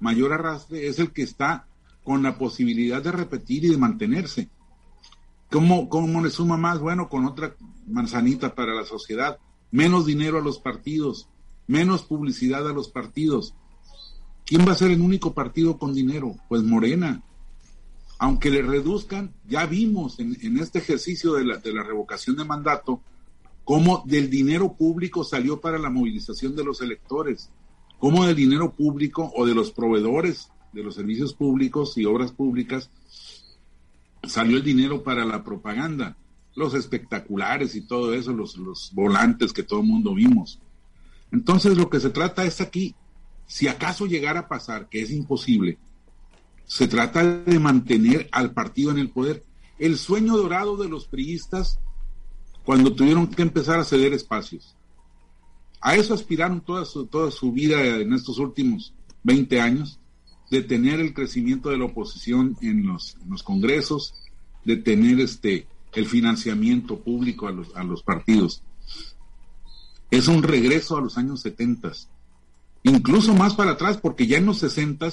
mayor 0.00 0.32
arrastre 0.32 0.86
es 0.86 0.98
el 0.98 1.12
que 1.12 1.22
está 1.22 1.66
con 2.04 2.22
la 2.22 2.38
posibilidad 2.38 3.02
de 3.02 3.12
repetir 3.12 3.64
y 3.64 3.70
de 3.70 3.78
mantenerse. 3.78 4.48
¿Cómo, 5.50 5.88
¿Cómo 5.88 6.22
le 6.22 6.30
suma 6.30 6.56
más? 6.56 6.78
Bueno, 6.80 7.08
con 7.08 7.24
otra 7.24 7.56
manzanita 7.86 8.54
para 8.54 8.74
la 8.74 8.84
sociedad, 8.84 9.38
menos 9.70 10.06
dinero 10.06 10.38
a 10.38 10.42
los 10.42 10.58
partidos, 10.58 11.28
menos 11.66 12.02
publicidad 12.02 12.68
a 12.68 12.72
los 12.72 12.88
partidos. 12.88 13.54
¿Quién 14.44 14.66
va 14.66 14.72
a 14.72 14.76
ser 14.76 14.90
el 14.90 15.00
único 15.00 15.34
partido 15.34 15.78
con 15.78 15.94
dinero? 15.94 16.36
Pues 16.48 16.62
Morena. 16.62 17.22
Aunque 18.18 18.50
le 18.50 18.62
reduzcan, 18.62 19.34
ya 19.46 19.66
vimos 19.66 20.18
en, 20.20 20.36
en 20.40 20.58
este 20.58 20.78
ejercicio 20.78 21.34
de 21.34 21.44
la, 21.44 21.58
de 21.58 21.72
la 21.72 21.82
revocación 21.82 22.36
de 22.36 22.44
mandato 22.44 23.02
cómo 23.66 24.04
del 24.06 24.30
dinero 24.30 24.74
público 24.74 25.24
salió 25.24 25.60
para 25.60 25.76
la 25.76 25.90
movilización 25.90 26.54
de 26.54 26.62
los 26.62 26.80
electores 26.80 27.50
cómo 28.06 28.24
del 28.24 28.36
dinero 28.36 28.72
público 28.72 29.32
o 29.34 29.44
de 29.46 29.52
los 29.52 29.72
proveedores 29.72 30.48
de 30.72 30.84
los 30.84 30.94
servicios 30.94 31.34
públicos 31.34 31.98
y 31.98 32.04
obras 32.04 32.30
públicas 32.30 32.88
salió 34.22 34.58
el 34.58 34.62
dinero 34.62 35.02
para 35.02 35.24
la 35.24 35.42
propaganda, 35.42 36.16
los 36.54 36.74
espectaculares 36.74 37.74
y 37.74 37.80
todo 37.80 38.14
eso, 38.14 38.32
los, 38.32 38.58
los 38.58 38.92
volantes 38.94 39.52
que 39.52 39.64
todo 39.64 39.80
el 39.80 39.88
mundo 39.88 40.14
vimos. 40.14 40.60
Entonces 41.32 41.76
lo 41.76 41.90
que 41.90 41.98
se 41.98 42.10
trata 42.10 42.44
es 42.44 42.60
aquí, 42.60 42.94
si 43.44 43.66
acaso 43.66 44.06
llegara 44.06 44.38
a 44.38 44.48
pasar, 44.48 44.88
que 44.88 45.02
es 45.02 45.10
imposible, 45.10 45.76
se 46.64 46.86
trata 46.86 47.24
de 47.24 47.58
mantener 47.58 48.28
al 48.30 48.52
partido 48.52 48.92
en 48.92 48.98
el 48.98 49.10
poder. 49.10 49.42
El 49.80 49.98
sueño 49.98 50.36
dorado 50.36 50.76
de 50.76 50.88
los 50.88 51.08
priistas 51.08 51.80
cuando 52.64 52.94
tuvieron 52.94 53.26
que 53.26 53.42
empezar 53.42 53.80
a 53.80 53.84
ceder 53.84 54.12
espacios. 54.12 54.76
A 55.86 55.94
eso 55.94 56.14
aspiraron 56.14 56.62
toda 56.62 56.84
su, 56.84 57.06
toda 57.06 57.30
su 57.30 57.52
vida 57.52 57.80
en 57.80 58.12
estos 58.12 58.38
últimos 58.38 58.92
20 59.22 59.60
años, 59.60 60.00
de 60.50 60.62
tener 60.62 60.98
el 60.98 61.14
crecimiento 61.14 61.68
de 61.70 61.78
la 61.78 61.84
oposición 61.84 62.56
en 62.60 62.88
los, 62.88 63.16
los 63.28 63.44
congresos, 63.44 64.12
de 64.64 64.78
tener 64.78 65.20
este, 65.20 65.68
el 65.94 66.06
financiamiento 66.06 66.98
público 66.98 67.46
a 67.46 67.52
los, 67.52 67.76
a 67.76 67.84
los 67.84 68.02
partidos. 68.02 68.64
Es 70.10 70.26
un 70.26 70.42
regreso 70.42 70.96
a 70.96 71.00
los 71.00 71.18
años 71.18 71.42
70, 71.42 71.92
incluso 72.82 73.32
más 73.34 73.54
para 73.54 73.70
atrás, 73.70 73.96
porque 73.96 74.26
ya 74.26 74.38
en 74.38 74.46
los 74.46 74.58
60 74.58 75.08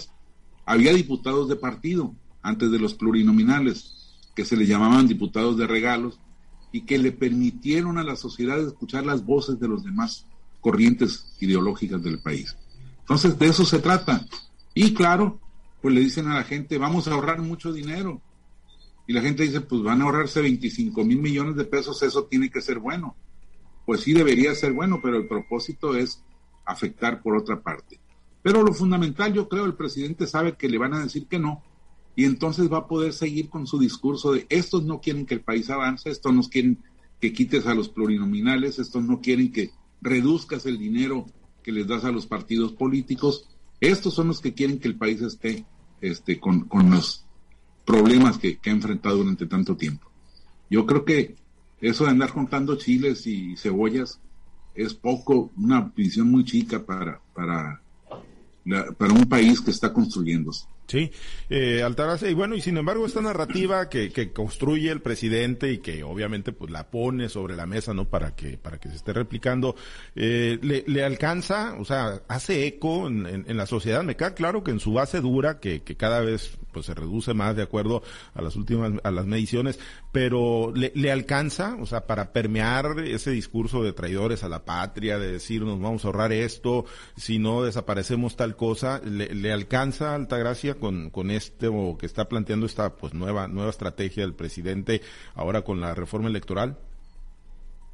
había 0.66 0.92
diputados 0.92 1.50
de 1.50 1.56
partido, 1.56 2.16
antes 2.42 2.72
de 2.72 2.80
los 2.80 2.96
plurinominales, 2.96 3.94
que 4.34 4.44
se 4.44 4.58
le 4.58 4.66
llamaban 4.66 5.08
diputados 5.08 5.56
de 5.56 5.68
regalos, 5.68 6.18
y 6.72 6.82
que 6.82 6.98
le 6.98 7.12
permitieron 7.12 8.00
a 8.00 8.04
la 8.04 8.16
sociedad 8.16 8.60
escuchar 8.60 9.06
las 9.06 9.24
voces 9.24 9.60
de 9.60 9.68
los 9.68 9.84
demás 9.84 10.26
corrientes 10.64 11.36
ideológicas 11.40 12.02
del 12.02 12.20
país. 12.20 12.56
Entonces, 13.02 13.38
de 13.38 13.48
eso 13.48 13.66
se 13.66 13.80
trata. 13.80 14.26
Y 14.74 14.94
claro, 14.94 15.40
pues 15.82 15.94
le 15.94 16.02
dicen 16.02 16.28
a 16.30 16.36
la 16.36 16.44
gente, 16.44 16.78
vamos 16.78 17.08
a 17.08 17.14
ahorrar 17.14 17.42
mucho 17.42 17.74
dinero. 17.74 18.22
Y 19.06 19.14
la 19.14 19.22
gente 19.22 19.44
dice, 19.44 19.60
pues 19.62 19.84
van 19.84 20.02
a 20.02 20.06
ahorrarse 20.06 20.42
25 20.42 21.04
mil 21.04 21.20
millones 21.20 21.58
de 21.58 21.66
pesos, 21.66 22.02
eso 22.02 22.24
tiene 22.24 22.50
que 22.50 22.62
ser 22.62 22.80
bueno. 22.80 23.16
Pues 23.86 24.02
sí 24.02 24.14
debería 24.14 24.56
ser 24.56 24.72
bueno, 24.72 25.02
pero 25.04 25.18
el 25.18 25.28
propósito 25.28 25.96
es 25.96 26.24
afectar 26.66 27.22
por 27.22 27.36
otra 27.36 27.62
parte. 27.62 28.00
Pero 28.42 28.64
lo 28.64 28.74
fundamental, 28.74 29.34
yo 29.34 29.50
creo, 29.50 29.66
el 29.66 29.76
presidente 29.76 30.26
sabe 30.26 30.56
que 30.56 30.70
le 30.70 30.78
van 30.78 30.94
a 30.94 31.04
decir 31.04 31.28
que 31.28 31.40
no, 31.40 31.62
y 32.16 32.26
entonces 32.26 32.72
va 32.72 32.80
a 32.80 32.88
poder 32.88 33.12
seguir 33.12 33.50
con 33.50 33.68
su 33.68 33.80
discurso 33.80 34.32
de 34.32 34.46
estos 34.50 34.84
no 34.84 35.02
quieren 35.02 35.26
que 35.26 35.34
el 35.34 35.42
país 35.42 35.70
avance, 35.70 36.10
estos 36.10 36.34
no 36.34 36.44
quieren 36.44 36.80
que 37.20 37.34
quites 37.34 37.66
a 37.66 37.74
los 37.74 37.90
plurinominales, 37.90 38.80
estos 38.80 39.04
no 39.04 39.20
quieren 39.20 39.52
que 39.52 39.72
reduzcas 40.04 40.66
el 40.66 40.78
dinero 40.78 41.26
que 41.64 41.72
les 41.72 41.88
das 41.88 42.04
a 42.04 42.12
los 42.12 42.28
partidos 42.28 42.74
políticos, 42.74 43.50
estos 43.80 44.14
son 44.14 44.28
los 44.28 44.42
que 44.42 44.54
quieren 44.54 44.80
que 44.80 44.90
el 44.90 44.98
país 44.98 45.22
esté 45.22 45.66
este, 46.02 46.40
con, 46.40 46.68
los 46.92 47.26
problemas 47.86 48.38
que, 48.38 48.60
ha 48.64 48.70
enfrentado 48.70 49.18
durante 49.18 49.48
tanto 49.48 49.76
tiempo. 49.76 50.12
Yo 50.70 50.86
creo 50.86 51.06
que 51.06 51.36
eso 51.80 52.04
de 52.04 52.12
andar 52.12 52.34
contando 52.34 52.76
chiles 52.78 53.26
y 53.28 53.56
cebollas 53.56 54.20
es 54.76 54.94
poco, 54.94 55.52
una 55.56 55.82
visión 55.96 56.30
muy 56.30 56.44
chica 56.44 56.84
para, 56.86 57.22
para, 57.34 57.82
para 58.98 59.14
un 59.14 59.26
país 59.26 59.62
que 59.62 59.72
está 59.72 59.94
construyéndose. 59.94 60.66
Sí, 60.94 61.12
eh, 61.50 61.82
Altaraz, 61.82 62.22
y 62.22 62.36
bueno, 62.36 62.54
y 62.54 62.62
sin 62.62 62.78
embargo 62.78 63.08
esta 63.08 63.20
narrativa 63.20 63.90
que, 63.90 64.32
construye 64.32 64.92
el 64.92 65.02
presidente 65.02 65.72
y 65.72 65.80
que 65.80 66.04
obviamente 66.04 66.52
pues 66.52 66.70
la 66.70 66.92
pone 66.92 67.30
sobre 67.30 67.56
la 67.56 67.66
mesa, 67.66 67.96
¿no? 67.96 68.06
Para 68.06 68.36
que, 68.36 68.60
para 68.60 68.78
que 68.78 68.90
se 68.90 68.98
esté 68.98 69.12
replicando, 69.12 69.76
eh, 70.16 70.60
le, 70.62 71.04
alcanza, 71.04 71.78
o 71.80 71.86
sea, 71.86 72.22
hace 72.28 72.68
eco 72.68 73.08
en, 73.08 73.26
en, 73.26 73.58
la 73.58 73.66
sociedad. 73.66 74.04
Me 74.04 74.16
queda 74.16 74.36
claro 74.36 74.64
que 74.64 74.70
en 74.70 74.80
su 74.80 74.94
base 74.94 75.20
dura, 75.20 75.60
que, 75.60 75.82
que 75.82 75.98
cada 75.98 76.20
vez 76.20 76.60
pues 76.72 76.88
se 76.88 76.94
reduce 76.94 77.34
más 77.34 77.56
de 77.56 77.64
acuerdo 77.64 78.04
a 78.34 78.42
las 78.42 78.56
últimas, 78.56 78.92
a 79.04 79.12
las 79.12 79.26
mediciones, 79.26 79.80
pero 80.12 80.74
le, 80.76 80.92
le 80.96 81.12
alcanza, 81.12 81.78
o 81.80 81.86
sea, 81.86 82.06
para 82.08 82.34
permear 82.34 83.00
ese 83.00 83.32
discurso 83.32 83.84
de 83.84 83.94
traidores 83.94 84.44
a 84.44 84.50
la 84.50 84.66
patria, 84.66 85.18
de 85.18 85.32
decir 85.32 85.62
nos 85.62 85.80
vamos 85.80 86.04
a 86.04 86.08
ahorrar 86.08 86.34
esto, 86.34 86.86
si 87.16 87.40
no 87.40 87.64
desaparecemos 87.64 88.36
tal 88.36 88.56
cosa, 88.56 89.02
le, 89.06 89.34
le 89.34 89.52
alcanza 89.52 90.16
Altagracia 90.16 90.76
con, 90.84 91.12
con 91.12 91.32
esto 91.32 91.96
que 91.98 92.06
está 92.06 92.28
planteando 92.28 92.66
esta 92.66 92.98
pues 92.98 93.14
nueva, 93.14 93.48
nueva 93.48 93.70
estrategia 93.70 94.24
del 94.24 94.34
presidente 94.34 95.02
ahora 95.34 95.62
con 95.62 95.80
la 95.80 95.96
reforma 95.96 96.28
electoral? 96.28 96.78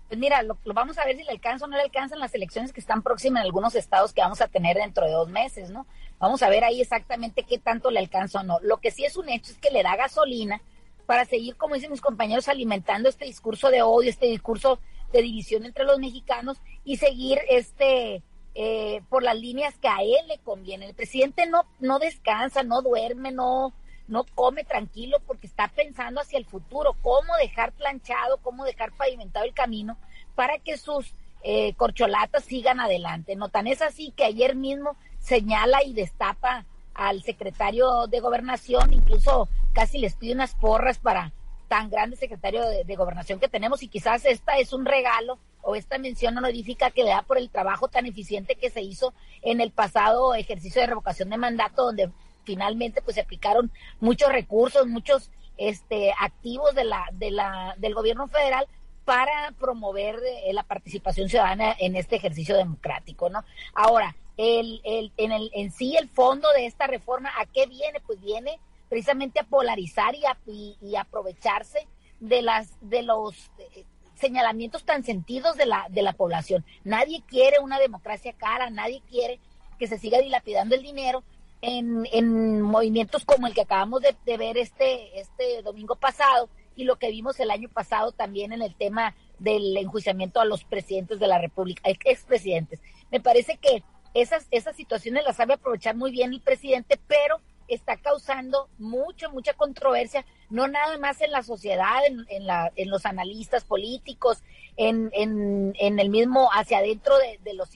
Pues 0.07 0.19
mira, 0.19 0.41
lo, 0.41 0.57
vamos 0.65 0.97
a 0.97 1.05
ver 1.05 1.15
si 1.15 1.23
le 1.23 1.29
alcanza 1.29 1.65
o 1.65 1.67
no 1.67 1.77
le 1.77 1.83
alcanzan 1.83 2.17
las 2.17 2.33
elecciones 2.33 2.73
que 2.73 2.79
están 2.79 3.03
próximas 3.03 3.41
en 3.41 3.45
algunos 3.45 3.75
estados 3.75 4.11
que 4.11 4.21
vamos 4.21 4.41
a 4.41 4.47
tener 4.47 4.75
dentro 4.77 5.05
de 5.05 5.11
dos 5.11 5.29
meses, 5.29 5.69
¿no? 5.69 5.85
Vamos 6.17 6.41
a 6.41 6.49
ver 6.49 6.63
ahí 6.63 6.81
exactamente 6.81 7.43
qué 7.43 7.59
tanto 7.59 7.91
le 7.91 7.99
alcanza 7.99 8.39
o 8.39 8.43
no. 8.43 8.57
Lo 8.63 8.77
que 8.77 8.89
sí 8.89 9.05
es 9.05 9.17
un 9.17 9.29
hecho 9.29 9.51
es 9.51 9.59
que 9.59 9.69
le 9.69 9.83
da 9.83 9.95
gasolina 9.95 10.59
para 11.05 11.25
seguir, 11.25 11.57
como 11.57 11.75
dicen 11.75 11.91
mis 11.91 12.01
compañeros, 12.01 12.47
alimentando 12.47 13.07
este 13.07 13.25
discurso 13.25 13.69
de 13.69 13.83
odio, 13.83 14.09
este 14.09 14.25
discurso 14.25 14.79
de 15.13 15.21
división 15.21 15.63
entre 15.63 15.85
los 15.85 15.99
mexicanos 15.99 16.59
y 16.83 16.97
seguir 16.97 17.37
este 17.47 18.23
eh, 18.61 19.01
por 19.07 19.23
las 19.23 19.39
líneas 19.39 19.77
que 19.77 19.87
a 19.87 20.01
él 20.01 20.27
le 20.27 20.37
conviene. 20.39 20.85
El 20.85 20.93
presidente 20.93 21.47
no, 21.47 21.63
no 21.79 21.97
descansa, 21.97 22.61
no 22.61 22.81
duerme, 22.81 23.31
no, 23.31 23.71
no 24.09 24.25
come 24.35 24.65
tranquilo 24.65 25.19
porque 25.25 25.47
está 25.47 25.69
pensando 25.69 26.19
hacia 26.19 26.37
el 26.37 26.43
futuro, 26.43 26.93
cómo 27.01 27.37
dejar 27.37 27.71
planchado, 27.71 28.35
cómo 28.39 28.65
dejar 28.65 28.91
pavimentado 28.91 29.45
el 29.45 29.53
camino 29.53 29.97
para 30.35 30.59
que 30.59 30.77
sus 30.77 31.15
eh, 31.41 31.73
corcholatas 31.75 32.43
sigan 32.43 32.81
adelante. 32.81 33.37
No 33.37 33.47
tan 33.47 33.65
es 33.65 33.81
así 33.81 34.11
que 34.11 34.25
ayer 34.25 34.57
mismo 34.57 34.97
señala 35.19 35.81
y 35.81 35.93
destapa 35.93 36.65
al 36.93 37.23
secretario 37.23 38.07
de 38.07 38.19
gobernación, 38.19 38.91
incluso 38.91 39.47
casi 39.71 39.99
les 39.99 40.17
pide 40.17 40.33
unas 40.33 40.53
porras 40.53 40.99
para 40.99 41.31
tan 41.69 41.89
grande 41.89 42.17
secretario 42.17 42.61
de 42.67 42.95
gobernación 42.97 43.39
que 43.39 43.47
tenemos 43.47 43.83
y 43.83 43.87
quizás 43.87 44.25
esta 44.25 44.57
es 44.57 44.73
un 44.73 44.83
regalo 44.85 45.39
o 45.61 45.75
esta 45.75 45.97
mención 45.97 46.37
honorífica 46.37 46.91
que 46.91 47.03
le 47.03 47.09
da 47.09 47.21
por 47.21 47.37
el 47.37 47.49
trabajo 47.49 47.87
tan 47.87 48.05
eficiente 48.05 48.55
que 48.55 48.69
se 48.69 48.81
hizo 48.81 49.13
en 49.41 49.61
el 49.61 49.71
pasado 49.71 50.35
ejercicio 50.35 50.81
de 50.81 50.87
revocación 50.87 51.29
de 51.29 51.37
mandato, 51.37 51.85
donde 51.85 52.11
finalmente 52.43 53.01
pues 53.01 53.15
se 53.15 53.21
aplicaron 53.21 53.71
muchos 53.99 54.31
recursos, 54.31 54.87
muchos 54.87 55.31
este 55.57 56.13
activos 56.19 56.73
de 56.73 56.85
la, 56.85 57.05
de 57.13 57.31
la, 57.31 57.75
del 57.77 57.93
gobierno 57.93 58.27
federal 58.27 58.65
para 59.05 59.51
promover 59.59 60.19
eh, 60.45 60.53
la 60.53 60.63
participación 60.63 61.29
ciudadana 61.29 61.75
en 61.79 61.95
este 61.95 62.15
ejercicio 62.15 62.55
democrático, 62.55 63.29
¿no? 63.29 63.43
Ahora, 63.73 64.15
el, 64.37 64.81
el, 64.83 65.11
en, 65.17 65.31
el, 65.31 65.51
en 65.53 65.71
sí 65.71 65.97
el 65.97 66.07
fondo 66.07 66.47
de 66.53 66.65
esta 66.65 66.87
reforma, 66.87 67.29
¿a 67.39 67.45
qué 67.45 67.65
viene? 67.65 67.99
Pues 68.05 68.21
viene 68.21 68.59
precisamente 68.87 69.39
a 69.39 69.43
polarizar 69.43 70.15
y, 70.15 70.25
a, 70.25 70.37
y, 70.47 70.95
aprovecharse 70.95 71.87
de 72.19 72.41
las 72.41 72.69
de 72.81 73.03
los 73.03 73.35
eh, 73.75 73.83
señalamientos 74.19 74.83
tan 74.83 75.03
sentidos 75.03 75.55
de 75.55 75.65
la, 75.65 75.87
de 75.89 76.01
la 76.01 76.13
población. 76.13 76.65
Nadie 76.83 77.23
quiere 77.27 77.59
una 77.59 77.79
democracia 77.79 78.33
cara, 78.33 78.69
nadie 78.69 79.01
quiere 79.09 79.39
que 79.79 79.87
se 79.87 79.97
siga 79.97 80.19
dilapidando 80.19 80.75
el 80.75 80.83
dinero 80.83 81.23
en, 81.61 82.05
en 82.11 82.61
movimientos 82.61 83.25
como 83.25 83.47
el 83.47 83.53
que 83.53 83.61
acabamos 83.61 84.01
de, 84.01 84.37
ver 84.37 84.57
este, 84.57 85.19
este 85.19 85.61
domingo 85.63 85.95
pasado 85.95 86.49
y 86.75 86.83
lo 86.83 86.97
que 86.97 87.09
vimos 87.09 87.39
el 87.39 87.51
año 87.51 87.69
pasado 87.69 88.11
también 88.11 88.53
en 88.53 88.61
el 88.61 88.75
tema 88.75 89.15
del 89.39 89.75
enjuiciamiento 89.75 90.39
a 90.39 90.45
los 90.45 90.63
presidentes 90.63 91.19
de 91.19 91.27
la 91.27 91.39
República, 91.39 91.89
expresidentes. 92.05 92.81
Me 93.11 93.19
parece 93.19 93.57
que 93.57 93.83
esas, 94.13 94.47
esas 94.51 94.75
situaciones 94.75 95.23
las 95.25 95.35
sabe 95.35 95.53
aprovechar 95.53 95.95
muy 95.95 96.11
bien 96.11 96.33
el 96.33 96.41
presidente, 96.41 96.99
pero 97.07 97.41
está 97.69 97.97
causando 97.97 98.69
mucha, 98.77 99.29
mucha 99.29 99.53
controversia, 99.53 100.25
no 100.49 100.67
nada 100.67 100.97
más 100.97 101.21
en 101.21 101.31
la 101.31 101.43
sociedad, 101.43 102.05
en, 102.05 102.25
en, 102.29 102.47
la, 102.47 102.71
en 102.75 102.89
los 102.89 103.05
analistas 103.05 103.63
políticos, 103.63 104.43
en, 104.77 105.09
en, 105.13 105.73
en 105.79 105.99
el 105.99 106.09
mismo, 106.09 106.49
hacia 106.53 106.79
adentro 106.79 107.17
de, 107.17 107.39
de 107.43 107.53
los 107.53 107.69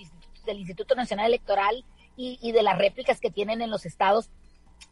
del 0.46 0.60
Instituto 0.60 0.96
Nacional 0.96 1.28
Electoral 1.28 1.86
y, 2.18 2.38
y, 2.42 2.52
de 2.52 2.64
las 2.64 2.78
réplicas 2.78 3.20
que 3.20 3.32
tienen 3.32 3.62
en 3.62 3.70
los 3.70 3.86
estados 3.86 4.30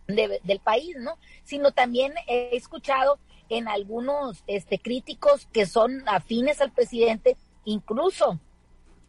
del 0.07 0.59
país, 0.59 0.95
¿no? 0.97 1.17
Sino 1.43 1.71
también 1.71 2.13
he 2.27 2.55
escuchado 2.55 3.19
en 3.49 3.67
algunos 3.67 4.43
este, 4.47 4.79
críticos 4.79 5.47
que 5.47 5.65
son 5.65 6.07
afines 6.07 6.61
al 6.61 6.71
presidente, 6.71 7.35
incluso 7.65 8.39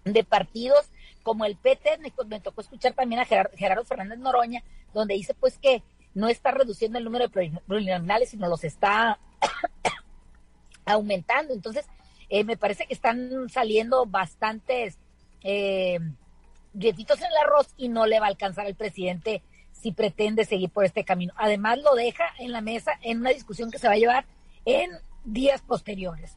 de 0.05 0.25
partidos 0.25 0.91
como 1.23 1.45
el 1.45 1.57
PT, 1.57 1.99
me, 1.99 2.13
me 2.27 2.41
tocó 2.41 2.61
escuchar 2.61 2.93
también 2.95 3.21
a 3.21 3.25
Gerardo 3.25 3.85
Fernández 3.85 4.19
Noroña, 4.19 4.63
donde 4.93 5.15
dice 5.15 5.35
pues 5.35 5.59
que 5.59 5.83
no 6.15 6.29
está 6.29 6.51
reduciendo 6.51 6.99
el 6.99 7.05
número 7.05 7.29
de 7.29 7.53
plurinominales, 7.67 8.31
sino 8.31 8.49
los 8.49 8.65
está 8.65 9.19
aumentando. 10.85 11.55
Entonces, 11.55 11.87
eh, 12.29 12.45
me 12.45 12.57
parece 12.57 12.87
que 12.87 12.95
están 12.95 13.49
saliendo 13.49 14.07
bastantes 14.07 14.99
eh, 15.43 15.99
en 16.75 16.83
el 16.85 17.37
arroz 17.45 17.75
y 17.77 17.89
no 17.89 18.07
le 18.07 18.21
va 18.21 18.27
a 18.27 18.31
alcanzar 18.31 18.67
al 18.67 18.75
presidente 18.75 19.43
si 19.73 19.93
pretende 19.93 20.45
seguir 20.45 20.71
por 20.71 20.85
este 20.85 21.05
camino. 21.05 21.33
Además, 21.37 21.79
lo 21.79 21.95
deja 21.95 22.25
en 22.39 22.53
la 22.53 22.61
mesa 22.61 22.93
en 23.03 23.21
una 23.21 23.31
discusión 23.31 23.71
que 23.71 23.79
se 23.79 23.89
va 23.89 23.95
a 23.95 23.99
llevar 23.99 24.27
en 24.65 24.91
días 25.25 25.63
posteriores. 25.63 26.37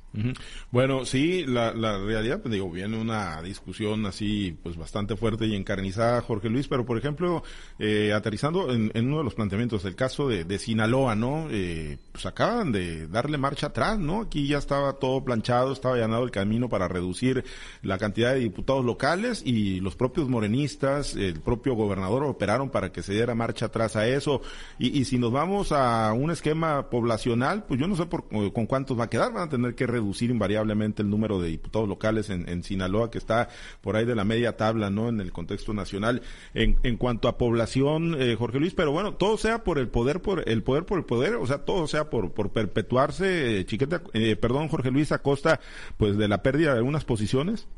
Bueno, 0.71 1.05
sí, 1.05 1.45
la, 1.45 1.71
realidad, 1.73 2.41
pues 2.41 2.53
digo, 2.53 2.69
viene 2.69 2.97
una 2.97 3.41
discusión 3.41 4.05
así, 4.05 4.57
pues 4.63 4.77
bastante 4.77 5.15
fuerte 5.15 5.45
y 5.45 5.55
encarnizada, 5.55 6.21
Jorge 6.21 6.49
Luis, 6.49 6.67
pero 6.67 6.85
por 6.85 6.97
ejemplo, 6.97 7.43
eh, 7.79 8.13
aterrizando 8.13 8.71
en, 8.71 8.91
uno 8.95 9.17
de 9.19 9.23
los 9.23 9.35
planteamientos, 9.35 9.83
el 9.85 9.95
caso 9.95 10.27
de, 10.27 10.55
Sinaloa, 10.55 11.15
¿no? 11.15 11.47
Eh, 11.51 11.97
pues 12.13 12.25
acaban 12.25 12.71
de 12.71 13.07
darle 13.07 13.37
marcha 13.37 13.67
atrás, 13.67 13.99
¿no? 13.99 14.21
Aquí 14.21 14.47
ya 14.47 14.57
estaba 14.57 14.93
todo 14.93 15.23
planchado, 15.23 15.73
estaba 15.73 15.95
allanado 15.95 16.23
el 16.23 16.31
camino 16.31 16.69
para 16.69 16.87
reducir 16.87 17.43
la 17.81 17.97
cantidad 17.97 18.33
de 18.33 18.39
diputados 18.39 18.85
locales 18.85 19.43
y 19.45 19.81
los 19.81 19.97
propios 19.97 20.29
morenistas, 20.29 21.15
el 21.15 21.41
propio 21.41 21.75
gobernador 21.75 22.23
operaron 22.23 22.69
para 22.69 22.91
que 22.93 23.03
se 23.03 23.13
diera 23.13 23.35
marcha 23.35 23.65
atrás 23.65 23.97
a 23.97 24.07
eso. 24.07 24.41
Y, 24.79 24.97
y 24.97 25.05
si 25.05 25.17
nos 25.17 25.33
vamos 25.33 25.73
a 25.73 26.13
un 26.13 26.31
esquema 26.31 26.89
poblacional, 26.89 27.65
pues 27.65 27.79
yo 27.79 27.87
no 27.87 27.97
sé 27.97 28.05
por, 28.05 28.27
con 28.29 28.65
cuántos 28.75 28.99
va 28.99 29.05
a 29.05 29.09
quedar, 29.09 29.31
van 29.31 29.43
a 29.43 29.49
tener 29.49 29.73
que 29.73 29.87
reducir 29.87 30.29
invariablemente 30.29 31.01
el 31.01 31.09
número 31.09 31.39
de 31.39 31.47
diputados 31.47 31.87
locales 31.87 32.29
en, 32.29 32.61
Sinaloa, 32.61 33.09
que 33.09 33.17
está 33.17 33.47
por 33.79 33.95
ahí 33.95 34.03
de 34.03 34.15
la 34.15 34.25
media 34.25 34.57
tabla, 34.57 34.89
¿no? 34.89 35.07
En 35.07 35.21
el 35.21 35.31
contexto 35.31 35.73
nacional. 35.73 36.21
En, 36.53 36.97
cuanto 36.97 37.29
a 37.29 37.37
población, 37.37 38.17
eh, 38.19 38.35
Jorge 38.37 38.59
Luis, 38.59 38.73
pero 38.73 38.91
bueno, 38.91 39.13
todo 39.13 39.37
sea 39.37 39.63
por 39.63 39.79
el 39.79 39.87
poder, 39.87 40.21
por 40.21 40.49
el 40.49 40.61
poder 40.61 40.85
por 40.85 40.97
el 40.97 41.05
poder, 41.05 41.35
o 41.35 41.47
sea, 41.47 41.59
todo 41.59 41.87
sea 41.87 42.09
por, 42.09 42.33
por 42.33 42.49
perpetuarse, 42.49 43.59
eh, 43.59 43.65
chiqueta, 43.65 44.01
eh, 44.11 44.35
perdón, 44.35 44.67
Jorge 44.67 44.91
Luis, 44.91 45.13
a 45.13 45.19
costa, 45.19 45.61
pues, 45.95 46.17
de 46.17 46.27
la 46.27 46.43
pérdida 46.43 46.73
de 46.73 46.79
algunas 46.79 47.05
posiciones. 47.05 47.69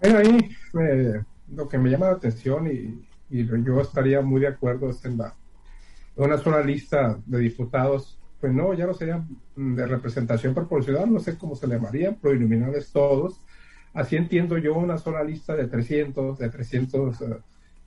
Bueno, 0.00 0.18
ahí 0.18 0.48
lo 1.54 1.68
que 1.68 1.76
me 1.76 1.90
llama 1.90 2.06
la 2.06 2.12
atención 2.12 2.68
y, 2.68 3.04
y 3.28 3.46
yo 3.46 3.82
estaría 3.82 4.22
muy 4.22 4.40
de 4.40 4.46
acuerdo 4.46 4.88
es 4.88 5.04
en 5.04 5.18
la 5.18 5.34
una 6.16 6.38
sola 6.38 6.62
lista 6.62 7.18
de 7.26 7.38
diputados 7.38 8.18
pues 8.42 8.52
no, 8.52 8.74
ya 8.74 8.86
no 8.86 8.92
serían 8.92 9.28
de 9.54 9.86
representación 9.86 10.52
proporcional, 10.52 11.12
no 11.12 11.20
sé 11.20 11.38
cómo 11.38 11.54
se 11.54 11.68
llamarían, 11.68 12.16
proinominales 12.16 12.90
todos. 12.90 13.40
Así 13.94 14.16
entiendo 14.16 14.58
yo 14.58 14.74
una 14.74 14.98
sola 14.98 15.22
lista 15.22 15.54
de 15.54 15.68
300, 15.68 16.40
de 16.40 16.48
300 16.48 17.20
eh, 17.20 17.38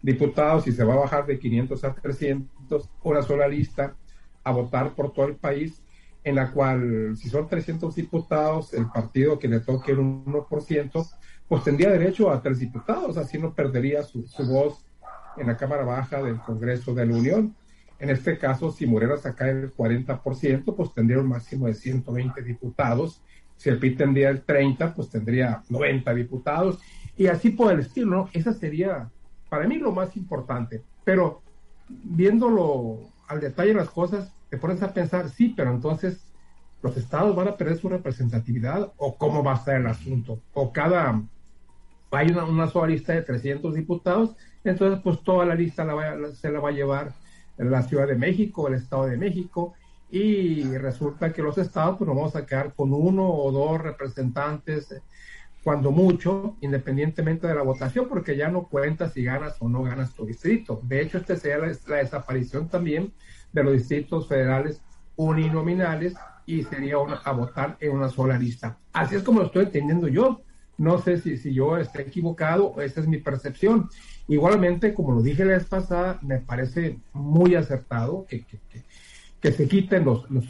diputados 0.02 0.66
y 0.68 0.72
se 0.72 0.86
va 0.86 0.94
a 0.94 1.00
bajar 1.00 1.26
de 1.26 1.40
500 1.40 1.84
a 1.84 1.94
300, 1.94 2.90
una 3.04 3.22
sola 3.22 3.50
lista 3.50 3.98
a 4.46 4.52
votar 4.54 4.96
por 4.96 5.12
todo 5.12 5.26
el 5.26 5.36
país, 5.36 5.82
en 6.24 6.36
la 6.36 6.50
cual 6.52 7.18
si 7.18 7.28
son 7.28 7.50
300 7.50 7.94
diputados, 7.94 8.74
el 8.74 8.86
partido 8.88 9.38
que 9.38 9.50
le 9.50 9.60
toque 9.60 9.92
el 9.92 9.98
1%, 9.98 11.10
pues 11.50 11.64
tendría 11.66 11.90
derecho 11.90 12.32
a 12.32 12.42
tres 12.42 12.60
diputados, 12.60 13.18
así 13.18 13.38
no 13.38 13.54
perdería 13.54 14.04
su, 14.04 14.26
su 14.26 14.46
voz 14.46 14.86
en 15.36 15.48
la 15.48 15.58
Cámara 15.58 15.84
Baja 15.84 16.24
del 16.24 16.40
Congreso 16.40 16.94
de 16.94 17.06
la 17.08 17.14
Unión. 17.14 17.56
En 18.06 18.12
este 18.12 18.38
caso, 18.38 18.72
si 18.72 18.86
Morena 18.86 19.18
saca 19.18 19.50
el 19.50 19.74
40%, 19.74 20.76
pues 20.76 20.94
tendría 20.94 21.18
un 21.18 21.28
máximo 21.28 21.66
de 21.66 21.74
120 21.74 22.40
diputados. 22.44 23.20
Si 23.58 23.68
el 23.68 23.80
PIB 23.80 23.98
tendría 23.98 24.30
el 24.30 24.44
30, 24.44 24.94
pues 24.94 25.10
tendría 25.10 25.64
90 25.70 26.14
diputados. 26.14 26.80
Y 27.18 27.26
así 27.26 27.50
por 27.50 27.74
el 27.74 27.80
estilo, 27.80 28.16
¿no? 28.16 28.30
Esa 28.32 28.54
sería, 28.54 29.10
para 29.50 29.68
mí, 29.68 29.78
lo 29.78 29.92
más 29.92 30.16
importante. 30.18 30.84
Pero 31.04 31.42
viéndolo 31.90 33.00
al 33.28 33.40
detalle 33.40 33.74
las 33.74 33.90
cosas, 33.90 34.32
te 34.52 34.60
pones 34.60 34.84
a 34.84 34.94
pensar, 34.94 35.28
sí, 35.32 35.56
pero 35.58 35.72
entonces 35.72 36.24
los 36.84 36.96
estados 36.98 37.36
van 37.36 37.48
a 37.48 37.58
perder 37.58 37.78
su 37.78 37.90
representatividad 37.90 38.94
o 38.98 39.18
cómo 39.18 39.44
va 39.44 39.54
a 39.54 39.56
estar 39.56 39.78
el 39.78 39.88
asunto. 39.88 40.40
O 40.54 40.72
cada, 40.72 41.24
hay 42.12 42.28
una, 42.30 42.46
una 42.46 42.68
sola 42.68 42.86
lista 42.86 43.14
de 43.14 43.24
300 43.24 43.74
diputados, 43.74 44.36
entonces 44.64 45.02
pues 45.04 45.24
toda 45.24 45.44
la 45.44 45.56
lista 45.56 45.88
se 46.36 46.52
la 46.52 46.60
va 46.60 46.70
a 46.70 46.72
llevar 46.72 47.25
la 47.58 47.84
Ciudad 47.84 48.08
de 48.08 48.16
México, 48.16 48.68
el 48.68 48.76
Estado 48.76 49.06
de 49.06 49.18
México, 49.18 49.74
y 50.10 50.64
resulta 50.78 51.34
que 51.34 51.42
los 51.42 51.58
estados 51.58 51.98
pues 51.98 52.08
nos 52.08 52.16
vamos 52.16 52.36
a 52.36 52.46
quedar 52.46 52.74
con 52.74 52.94
uno 52.94 53.28
o 53.28 53.52
dos 53.52 53.82
representantes, 53.82 54.96
cuando 55.66 55.92
mucho, 55.92 56.58
independientemente 56.62 57.48
de 57.48 57.56
la 57.56 57.64
votación, 57.64 58.08
porque 58.08 58.38
ya 58.38 58.50
no 58.50 58.68
cuenta 58.68 59.10
si 59.10 59.24
ganas 59.24 59.56
o 59.60 59.68
no 59.68 59.82
ganas 59.82 60.14
tu 60.14 60.24
distrito. 60.24 60.80
De 60.84 61.02
hecho, 61.02 61.18
este 61.18 61.36
sería 61.38 61.58
la, 61.58 61.96
desaparición 61.98 62.70
también 62.70 63.12
de 63.52 63.64
los 63.64 63.74
distritos 63.74 64.28
federales 64.28 64.80
uninominales 65.16 66.14
y 66.46 66.62
sería 66.62 66.98
a 66.98 67.32
votar 67.32 67.78
en 67.80 67.94
una 67.94 68.10
sola 68.10 68.38
lista. 68.38 68.78
Así 68.94 69.16
es 69.16 69.24
como 69.24 69.40
lo 69.40 69.48
estoy 69.48 69.64
entendiendo 69.64 70.08
yo. 70.08 70.42
No 70.78 71.00
sé 71.00 71.20
si, 71.20 71.36
si 71.36 71.52
yo 71.52 71.78
estoy 71.78 72.04
equivocado, 72.04 72.80
esa 72.80 73.02
es 73.02 73.08
mi 73.08 73.18
percepción. 73.18 73.90
Igualmente, 74.28 74.94
como 74.94 75.12
lo 75.12 75.22
dije 75.22 75.46
la 75.46 75.54
vez 75.54 75.66
pasada, 75.66 76.20
me 76.22 76.40
parece 76.40 77.00
muy 77.14 77.56
acertado 77.56 78.26
que, 78.28 78.46
que, 79.42 79.52
se 79.52 79.68
quiten 79.68 80.04
los, 80.04 80.30
los 80.32 80.46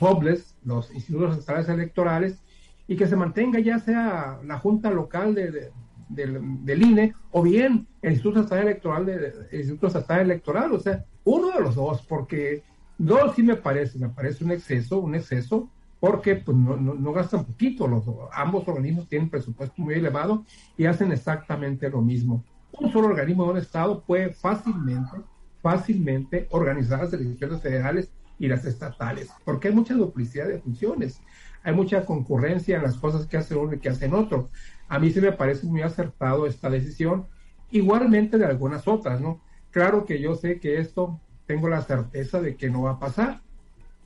los 0.63 0.94
institutos 0.94 1.38
estatales 1.38 1.67
electorales, 1.67 2.39
y 2.88 2.96
que 2.96 3.08
se 3.08 3.15
mantenga 3.15 3.60
ya 3.60 3.79
sea 3.79 4.39
la 4.46 4.60
Junta 4.60 4.91
Local 4.91 5.34
de, 5.34 5.72
del, 6.10 6.82
INE 6.82 7.13
o 7.32 7.41
bien 7.41 7.88
el 8.01 8.13
Instituto 8.13 8.41
Estatal 8.41 8.67
Electoral, 8.67 9.05
de, 9.05 9.34
el 9.51 9.60
Instituto 9.60 9.88
Estatal 9.88 10.22
Electoral, 10.22 10.72
o 10.72 10.79
sea, 10.79 11.03
uno 11.24 11.51
de 11.51 11.62
los 11.62 11.75
dos, 11.75 12.03
porque 12.08 12.63
dos 12.98 13.36
sí 13.36 13.44
me 13.44 13.55
parece, 13.55 13.98
me 13.98 14.10
parece 14.10 14.44
un 14.44 14.51
exceso, 14.51 15.00
un 15.00 15.15
exceso, 15.15 15.70
porque 16.00 16.36
pues, 16.36 16.55
no, 16.55 16.77
no, 16.77 16.94
no, 16.94 17.13
gastan 17.13 17.46
poquito, 17.46 17.88
los, 17.88 18.03
ambos 18.32 18.67
organismos 18.67 19.08
tienen 19.08 19.29
presupuesto 19.29 19.82
muy 19.82 19.96
elevado 19.96 20.46
y 20.77 20.86
hacen 20.86 21.12
exactamente 21.12 21.89
lo 21.89 22.01
mismo 22.01 22.44
un 22.79 22.91
solo 22.91 23.08
organismo 23.08 23.46
de 23.46 23.51
un 23.51 23.58
Estado 23.58 24.01
puede 24.01 24.29
fácilmente, 24.34 25.17
fácilmente 25.62 26.48
organizar 26.51 27.00
las 27.00 27.13
elecciones 27.13 27.62
federales 27.62 28.10
y 28.38 28.48
las 28.48 28.65
estatales, 28.65 29.29
porque 29.44 29.70
hay 29.70 29.74
mucha 29.74 29.94
duplicidad 29.94 30.48
de 30.48 30.60
funciones, 30.60 31.22
hay 31.63 31.74
mucha 31.74 32.05
concurrencia 32.05 32.77
en 32.77 32.84
las 32.84 32.98
cosas 32.98 33.25
que 33.25 33.38
hace 33.38 33.55
uno 33.55 33.74
y 33.74 33.79
que 33.79 33.89
hacen 33.89 34.13
otro. 34.13 34.50
A 34.88 35.00
mí 35.00 35.12
se 35.12 35.22
me 35.22 35.32
parece 35.32 35.65
muy 35.65 35.82
acertado 35.82 36.46
esta 36.46 36.70
decisión, 36.70 37.25
igualmente 37.72 38.38
de 38.38 38.46
algunas 38.46 38.88
otras, 38.88 39.20
¿no? 39.22 39.41
Claro 39.72 40.05
que 40.05 40.22
yo 40.22 40.36
sé 40.36 40.60
que 40.60 40.79
esto 40.79 41.20
tengo 41.46 41.67
la 41.67 41.82
certeza 41.82 42.41
de 42.41 42.55
que 42.55 42.70
no 42.70 42.84
va 42.84 42.91
a 42.91 43.00
pasar. 43.00 43.41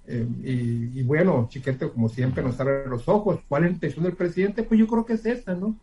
Eh, 0.07 0.25
y, 0.43 1.03
bueno, 1.03 1.47
Chiquete, 1.49 1.89
como 1.89 2.09
siempre, 2.09 2.41
nos 2.41 2.59
abre 2.59 2.87
los 2.87 3.07
ojos. 3.07 3.41
¿Cuál 3.47 3.63
es 3.63 3.69
la 3.69 3.73
intención 3.75 4.03
del 4.05 4.15
presidente? 4.15 4.63
Pues 4.63 4.79
yo 4.79 4.87
creo 4.87 5.05
que 5.05 5.13
es 5.13 5.25
esa, 5.25 5.53
¿no? 5.53 5.75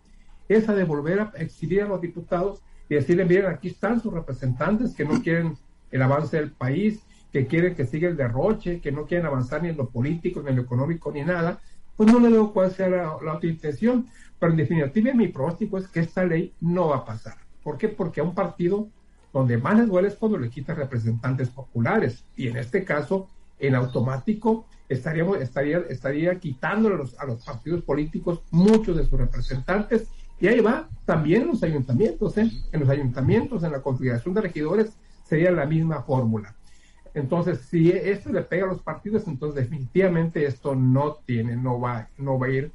Esa 0.49 0.75
de 0.75 0.85
volver 0.85 1.21
a 1.21 1.33
exhibir 1.37 1.83
a 1.83 1.88
los 1.88 2.00
diputados 2.00 2.62
y 2.88 2.95
decirle, 2.95 3.25
miren, 3.25 3.47
aquí 3.47 3.69
están 3.69 4.00
sus 4.00 4.12
representantes 4.12 4.95
que 4.95 5.05
no 5.05 5.21
quieren 5.23 5.57
el 5.90 6.02
avance 6.02 6.37
del 6.37 6.52
país, 6.52 7.00
que 7.33 7.47
quieren 7.47 7.75
que 7.75 7.87
siga 7.87 8.09
el 8.09 8.16
derroche, 8.16 8.81
que 8.81 8.93
no 8.93 9.07
quieren 9.07 9.26
avanzar 9.26 9.62
ni 9.62 9.68
en 9.68 9.77
lo 9.77 9.88
político, 9.88 10.42
ni 10.42 10.51
en 10.51 10.57
lo 10.57 10.62
económico, 10.62 11.12
ni 11.12 11.22
nada, 11.22 11.61
pues 11.96 12.12
no 12.12 12.20
le 12.20 12.29
digo 12.29 12.53
cuál 12.53 12.70
sea 12.70 12.88
la, 12.88 13.14
otra 13.14 13.49
intención, 13.49 14.07
pero 14.38 14.53
en 14.53 14.59
definitiva 14.59 15.14
mi 15.14 15.29
pronóstico 15.29 15.79
es 15.79 15.88
que 15.88 16.01
esta 16.01 16.25
ley 16.25 16.53
no 16.61 16.88
va 16.88 16.99
a 16.99 17.05
pasar. 17.05 17.37
¿Por 17.62 17.79
qué? 17.79 17.88
Porque 17.88 18.20
a 18.20 18.25
un 18.25 18.35
partido 18.35 18.88
donde 19.33 19.59
más 19.59 19.79
les 19.79 19.88
duele 19.88 20.09
es 20.09 20.14
cuando 20.14 20.38
le 20.38 20.51
quita 20.51 20.75
representantes 20.75 21.49
populares, 21.51 22.25
y 22.37 22.49
en 22.49 22.57
este 22.57 22.85
caso, 22.85 23.29
en 23.59 23.75
automático, 23.75 24.66
estaríamos, 24.88 25.40
estaría, 25.40 25.79
estaría 25.88 26.38
quitándole 26.38 26.94
a 26.94 26.99
los, 26.99 27.18
a 27.18 27.25
los 27.25 27.44
partidos 27.44 27.83
políticos 27.83 28.42
muchos 28.51 28.96
de 28.96 29.05
sus 29.05 29.18
representantes 29.18 30.09
y 30.38 30.49
ahí 30.49 30.61
va, 30.61 30.88
también 31.05 31.42
en 31.42 31.49
los 31.49 31.62
ayuntamientos, 31.62 32.37
¿eh? 32.37 32.51
en 32.72 32.81
los 32.81 32.88
ayuntamientos, 32.88 33.62
en 33.62 33.72
la 33.72 33.81
configuración 33.81 34.35
de 34.35 34.42
regidores, 34.42 34.96
sería 35.25 35.51
la 35.51 35.66
misma 35.66 36.03
fórmula. 36.03 36.55
Entonces, 37.14 37.61
si 37.61 37.90
esto 37.90 38.31
le 38.31 38.42
pega 38.42 38.64
a 38.64 38.68
los 38.68 38.83
partidos, 38.83 39.27
entonces 39.27 39.64
definitivamente 39.64 40.44
esto 40.44 40.75
no 40.75 41.14
tiene, 41.25 41.57
no 41.57 41.81
va, 41.81 42.09
no 42.18 42.38
va 42.38 42.46
a 42.46 42.51
ir, 42.51 42.72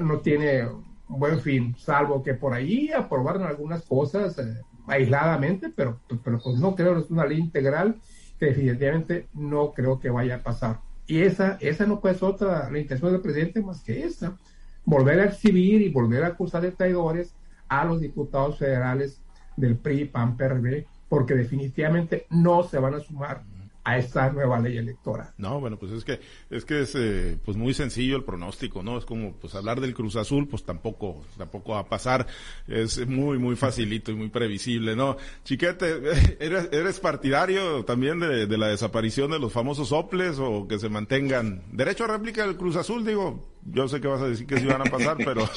no 0.00 0.18
tiene 0.20 0.68
buen 1.08 1.40
fin, 1.40 1.74
salvo 1.78 2.22
que 2.22 2.34
por 2.34 2.52
ahí 2.52 2.90
aprobaron 2.92 3.44
algunas 3.44 3.82
cosas 3.82 4.38
eh, 4.38 4.60
aisladamente, 4.86 5.70
pero, 5.74 6.00
pero 6.22 6.38
pues 6.38 6.58
no 6.58 6.74
creo 6.74 6.94
que 6.94 7.00
es 7.00 7.10
una 7.10 7.24
ley 7.24 7.38
integral 7.38 7.96
que 8.38 8.46
definitivamente 8.46 9.28
no 9.32 9.72
creo 9.72 9.98
que 9.98 10.10
vaya 10.10 10.36
a 10.36 10.42
pasar. 10.42 10.80
Y 11.06 11.22
esa, 11.22 11.56
esa 11.60 11.86
no 11.86 12.00
ser 12.02 12.16
otra, 12.22 12.70
la 12.70 12.78
intención 12.78 13.12
del 13.12 13.20
presidente 13.22 13.62
más 13.62 13.82
que 13.82 14.04
esa 14.04 14.36
volver 14.84 15.20
a 15.20 15.24
exhibir 15.24 15.82
y 15.82 15.88
volver 15.88 16.24
a 16.24 16.28
acusar 16.28 16.62
de 16.62 16.72
traidores 16.72 17.34
a 17.68 17.84
los 17.84 18.00
diputados 18.00 18.58
federales 18.58 19.22
del 19.56 19.76
PRI, 19.76 20.06
PAN, 20.06 20.36
PRD, 20.36 20.86
porque 21.08 21.34
definitivamente 21.34 22.26
no 22.30 22.62
se 22.62 22.78
van 22.78 22.94
a 22.94 23.00
sumar 23.00 23.42
a 23.84 23.98
esta 23.98 24.30
nueva 24.30 24.60
ley 24.60 24.76
electoral. 24.76 25.32
No, 25.38 25.58
bueno, 25.58 25.76
pues 25.76 25.92
es 25.92 26.04
que 26.04 26.20
es 26.50 26.64
que 26.64 26.82
es 26.82 26.94
eh, 26.94 27.36
pues 27.44 27.56
muy 27.56 27.74
sencillo 27.74 28.16
el 28.16 28.24
pronóstico, 28.24 28.82
¿no? 28.82 28.96
Es 28.96 29.04
como 29.04 29.32
pues 29.32 29.54
hablar 29.54 29.80
del 29.80 29.94
Cruz 29.94 30.14
Azul, 30.16 30.46
pues 30.46 30.64
tampoco 30.64 31.24
tampoco 31.36 31.72
va 31.72 31.80
a 31.80 31.88
pasar, 31.88 32.26
es 32.68 33.04
muy 33.06 33.38
muy 33.38 33.56
facilito 33.56 34.12
y 34.12 34.14
muy 34.14 34.28
previsible, 34.28 34.94
¿no? 34.94 35.16
Chiquete, 35.44 36.36
¿eres, 36.40 36.68
eres 36.72 37.00
partidario 37.00 37.84
también 37.84 38.20
de, 38.20 38.46
de 38.46 38.58
la 38.58 38.68
desaparición 38.68 39.32
de 39.32 39.40
los 39.40 39.52
famosos 39.52 39.88
soples 39.88 40.38
o 40.38 40.68
que 40.68 40.78
se 40.78 40.88
mantengan 40.88 41.62
derecho 41.72 42.04
a 42.04 42.08
réplica 42.08 42.46
del 42.46 42.56
Cruz 42.56 42.76
Azul, 42.76 43.04
digo, 43.04 43.48
yo 43.64 43.88
sé 43.88 44.00
que 44.00 44.08
vas 44.08 44.22
a 44.22 44.28
decir 44.28 44.46
que 44.46 44.60
sí 44.60 44.66
van 44.66 44.82
a 44.82 44.90
pasar, 44.90 45.16
pero 45.24 45.48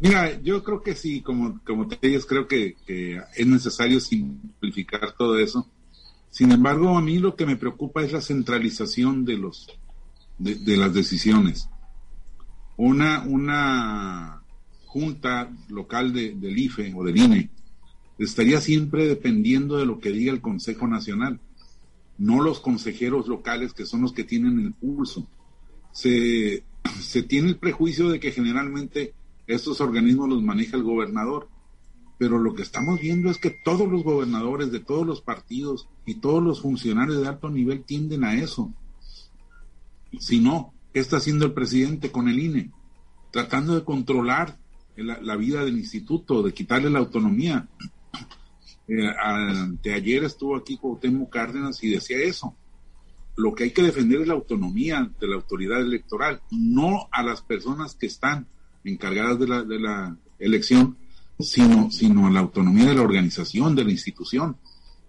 Mira, 0.00 0.40
yo 0.42 0.64
creo 0.64 0.82
que 0.82 0.96
sí, 0.96 1.20
como, 1.20 1.60
como 1.64 1.86
te 1.86 2.08
dices, 2.08 2.26
creo 2.26 2.48
que, 2.48 2.74
que 2.84 3.22
es 3.36 3.46
necesario 3.46 4.00
simplificar 4.00 5.12
todo 5.12 5.38
eso 5.38 5.70
sin 6.32 6.50
embargo, 6.50 6.96
a 6.96 7.02
mí 7.02 7.18
lo 7.18 7.36
que 7.36 7.44
me 7.44 7.56
preocupa 7.56 8.02
es 8.02 8.10
la 8.10 8.22
centralización 8.22 9.26
de 9.26 9.36
los 9.36 9.68
de, 10.38 10.76
las 10.78 10.94
decisiones. 10.94 11.68
Una, 12.78 13.22
una 13.24 14.42
junta 14.86 15.52
local 15.68 16.14
de, 16.14 16.34
del 16.34 16.58
IFE 16.58 16.94
o 16.96 17.04
del 17.04 17.18
INE 17.18 17.50
estaría 18.18 18.62
siempre 18.62 19.06
dependiendo 19.06 19.76
de 19.76 19.84
lo 19.84 20.00
que 20.00 20.10
diga 20.10 20.32
el 20.32 20.40
Consejo 20.40 20.88
Nacional, 20.88 21.38
no 22.16 22.42
los 22.42 22.60
consejeros 22.60 23.28
locales 23.28 23.74
que 23.74 23.84
son 23.84 24.00
los 24.00 24.14
que 24.14 24.24
tienen 24.24 24.58
el 24.58 24.72
pulso. 24.72 25.26
Se, 25.92 26.64
se 26.98 27.22
tiene 27.24 27.48
el 27.48 27.58
prejuicio 27.58 28.08
de 28.08 28.20
que 28.20 28.32
generalmente 28.32 29.12
estos 29.46 29.82
organismos 29.82 30.30
los 30.30 30.42
maneja 30.42 30.78
el 30.78 30.82
gobernador 30.82 31.50
pero 32.18 32.38
lo 32.38 32.54
que 32.54 32.62
estamos 32.62 33.00
viendo 33.00 33.30
es 33.30 33.38
que 33.38 33.50
todos 33.50 33.88
los 33.88 34.04
gobernadores 34.04 34.70
de 34.70 34.80
todos 34.80 35.06
los 35.06 35.20
partidos 35.20 35.88
y 36.06 36.16
todos 36.16 36.42
los 36.42 36.62
funcionarios 36.62 37.20
de 37.20 37.28
alto 37.28 37.50
nivel 37.50 37.84
tienden 37.84 38.24
a 38.24 38.34
eso. 38.34 38.72
Si 40.18 40.40
no, 40.40 40.72
¿qué 40.92 41.00
está 41.00 41.16
haciendo 41.16 41.46
el 41.46 41.52
presidente 41.52 42.12
con 42.12 42.28
el 42.28 42.38
INE? 42.38 42.70
Tratando 43.30 43.74
de 43.74 43.84
controlar 43.84 44.58
la, 44.96 45.36
vida 45.36 45.64
del 45.64 45.78
instituto, 45.78 46.42
de 46.42 46.52
quitarle 46.52 46.90
la 46.90 46.98
autonomía. 46.98 47.68
Eh, 48.88 49.90
ayer 49.90 50.24
estuvo 50.24 50.56
aquí 50.56 50.76
Cuauhtémoc 50.76 51.30
Cárdenas 51.30 51.82
y 51.82 51.90
decía 51.90 52.18
eso. 52.18 52.54
Lo 53.36 53.54
que 53.54 53.64
hay 53.64 53.70
que 53.70 53.82
defender 53.82 54.20
es 54.20 54.28
la 54.28 54.34
autonomía 54.34 55.10
de 55.18 55.26
la 55.26 55.36
autoridad 55.36 55.80
electoral, 55.80 56.42
no 56.50 57.08
a 57.10 57.22
las 57.22 57.40
personas 57.40 57.94
que 57.94 58.06
están 58.06 58.46
encargadas 58.84 59.38
de 59.38 59.48
la, 59.48 59.62
de 59.62 59.78
la 59.78 60.16
elección, 60.38 60.98
sino, 61.42 61.90
sino 61.90 62.26
a 62.26 62.30
la 62.30 62.40
autonomía 62.40 62.86
de 62.86 62.94
la 62.94 63.02
organización, 63.02 63.74
de 63.74 63.84
la 63.84 63.92
institución, 63.92 64.56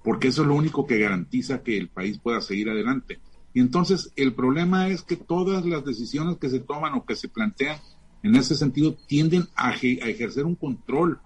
porque 0.04 0.28
eso 0.28 0.42
es 0.42 0.48
lo 0.48 0.56
único 0.56 0.86
que 0.86 1.00
garantiza 1.00 1.64
que 1.64 1.78
el 1.78 1.90
país 1.90 2.20
pueda 2.20 2.42
seguir 2.42 2.70
adelante. 2.70 3.20
Y 3.54 3.60
entonces 3.60 4.12
el 4.16 4.34
problema 4.34 4.90
es 4.90 5.04
que 5.04 5.16
todas 5.16 5.66
las 5.66 5.86
decisiones 5.86 6.38
que 6.38 6.50
se 6.50 6.60
toman 6.60 6.94
o 6.94 7.06
que 7.06 7.16
se 7.16 7.30
plantean 7.30 7.80
en 8.24 8.36
ese 8.36 8.56
sentido 8.56 8.96
tienden 9.08 9.48
a, 9.56 9.74
ejercer 9.74 10.46
un 10.46 10.56
control. 10.56 11.20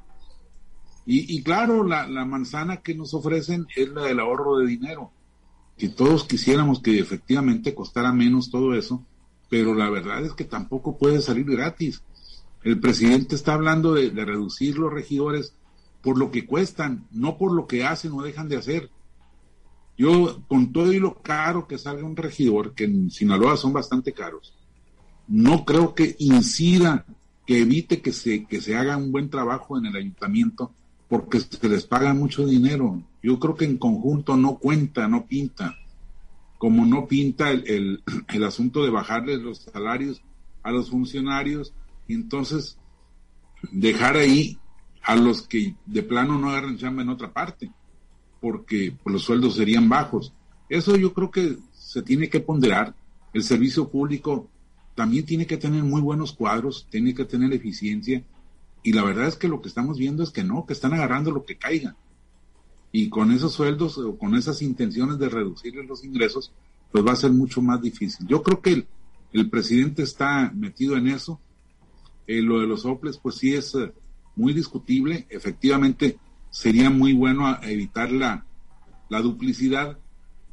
Y, 1.09 1.41
claro, 1.41 1.85
la, 1.85 2.05
la, 2.05 2.25
manzana 2.25 2.81
que 2.81 2.93
nos 2.93 3.13
ofrecen 3.13 3.65
es 3.77 3.87
la 3.87 4.03
del 4.03 4.19
ahorro 4.19 4.57
de 4.57 4.67
dinero, 4.67 5.13
que 5.77 5.87
todos 5.87 6.25
quisiéramos 6.25 6.81
que 6.81 6.99
efectivamente 6.99 7.73
costara 7.73 8.11
menos 8.11 8.51
todo 8.51 8.75
eso, 8.75 9.05
pero 9.49 9.73
la 9.73 9.89
verdad 9.89 10.25
es 10.25 10.33
que 10.33 10.43
tampoco 10.43 10.97
puede 10.97 11.21
salir 11.21 11.45
gratis. 11.45 12.03
El 12.63 12.79
presidente 12.79 13.35
está 13.35 13.53
hablando 13.53 13.93
de, 13.93 14.09
reducir 14.09 14.77
los 14.77 14.91
regidores 14.91 15.53
por 16.01 16.17
lo 16.17 16.31
que 16.31 16.45
cuestan, 16.45 17.07
no 17.11 17.37
por 17.37 17.53
lo 17.53 17.67
que 17.67 17.85
hacen 17.85 18.11
o 18.13 18.21
dejan 18.21 18.49
de 18.49 18.57
hacer. 18.57 18.89
Yo, 19.97 20.43
con 20.47 20.71
todo 20.71 20.93
y 20.93 20.99
lo 20.99 21.21
caro 21.21 21.67
que 21.67 21.77
salga 21.77 22.05
un 22.05 22.15
regidor, 22.15 22.73
que 22.73 22.83
en 22.85 23.09
Sinaloa 23.09 23.57
son 23.57 23.73
bastante 23.73 24.13
caros, 24.13 24.53
no 25.27 25.65
creo 25.65 25.95
que 25.95 26.15
incida, 26.19 27.05
que 27.45 27.61
evite 27.61 28.01
que 28.01 28.11
se, 28.11 28.45
que 28.45 28.61
se 28.61 28.75
haga 28.75 28.97
un 28.97 29.11
buen 29.11 29.29
trabajo 29.29 29.77
en 29.77 29.85
el 29.85 29.95
ayuntamiento, 29.95 30.71
porque 31.07 31.39
se 31.39 31.69
les 31.69 31.85
paga 31.85 32.13
mucho 32.13 32.45
dinero. 32.45 33.01
Yo 33.23 33.39
creo 33.39 33.55
que 33.55 33.65
en 33.65 33.77
conjunto 33.77 34.35
no 34.35 34.57
cuenta, 34.57 35.07
no 35.07 35.25
pinta. 35.25 35.75
Como 36.57 36.85
no 36.85 37.07
pinta 37.07 37.51
el, 37.51 38.03
el, 38.27 38.43
asunto 38.45 38.83
de 38.83 38.89
bajarles 38.89 39.39
los 39.39 39.59
salarios 39.59 40.21
a 40.63 40.71
los 40.71 40.89
funcionarios, 40.89 41.73
y 42.07 42.13
entonces 42.13 42.77
dejar 43.71 44.17
ahí 44.17 44.57
a 45.03 45.15
los 45.15 45.47
que 45.47 45.75
de 45.85 46.03
plano 46.03 46.37
no 46.37 46.49
agarran 46.49 46.77
chamba 46.77 47.01
en 47.01 47.09
otra 47.09 47.31
parte 47.31 47.71
porque 48.39 48.95
los 49.05 49.23
sueldos 49.23 49.55
serían 49.55 49.89
bajos. 49.89 50.33
Eso 50.69 50.95
yo 50.95 51.13
creo 51.13 51.31
que 51.31 51.57
se 51.73 52.01
tiene 52.01 52.29
que 52.29 52.39
ponderar. 52.39 52.95
El 53.33 53.43
servicio 53.43 53.89
público 53.89 54.49
también 54.95 55.25
tiene 55.25 55.45
que 55.45 55.57
tener 55.57 55.83
muy 55.83 56.01
buenos 56.01 56.33
cuadros, 56.33 56.87
tiene 56.89 57.13
que 57.13 57.25
tener 57.25 57.53
eficiencia. 57.53 58.23
Y 58.83 58.93
la 58.93 59.03
verdad 59.03 59.27
es 59.27 59.35
que 59.35 59.47
lo 59.47 59.61
que 59.61 59.69
estamos 59.69 59.97
viendo 59.97 60.23
es 60.23 60.31
que 60.31 60.43
no, 60.43 60.65
que 60.65 60.73
están 60.73 60.93
agarrando 60.93 61.31
lo 61.31 61.45
que 61.45 61.57
caiga. 61.57 61.95
Y 62.91 63.09
con 63.09 63.31
esos 63.31 63.53
sueldos 63.53 63.97
o 63.97 64.17
con 64.17 64.35
esas 64.35 64.61
intenciones 64.61 65.19
de 65.19 65.29
reducirles 65.29 65.87
los 65.87 66.03
ingresos, 66.03 66.53
pues 66.91 67.05
va 67.05 67.11
a 67.11 67.17
ser 67.17 67.31
mucho 67.31 67.61
más 67.61 67.81
difícil. 67.81 68.25
Yo 68.27 68.41
creo 68.41 68.61
que 68.61 68.87
el, 69.33 69.49
presidente 69.49 70.03
está 70.03 70.51
metido 70.55 70.97
en 70.97 71.07
eso. 71.07 71.39
Eh, 72.27 72.41
lo 72.41 72.59
de 72.59 72.67
los 72.67 72.85
OPLES, 72.85 73.17
pues 73.17 73.35
sí 73.35 73.53
es 73.53 73.73
eh, 73.75 73.91
muy 74.35 74.53
discutible. 74.53 75.25
Efectivamente, 75.29 76.19
sería 76.49 76.89
muy 76.89 77.13
bueno 77.13 77.57
evitar 77.63 78.11
la, 78.11 78.43
duplicidad, 79.09 79.97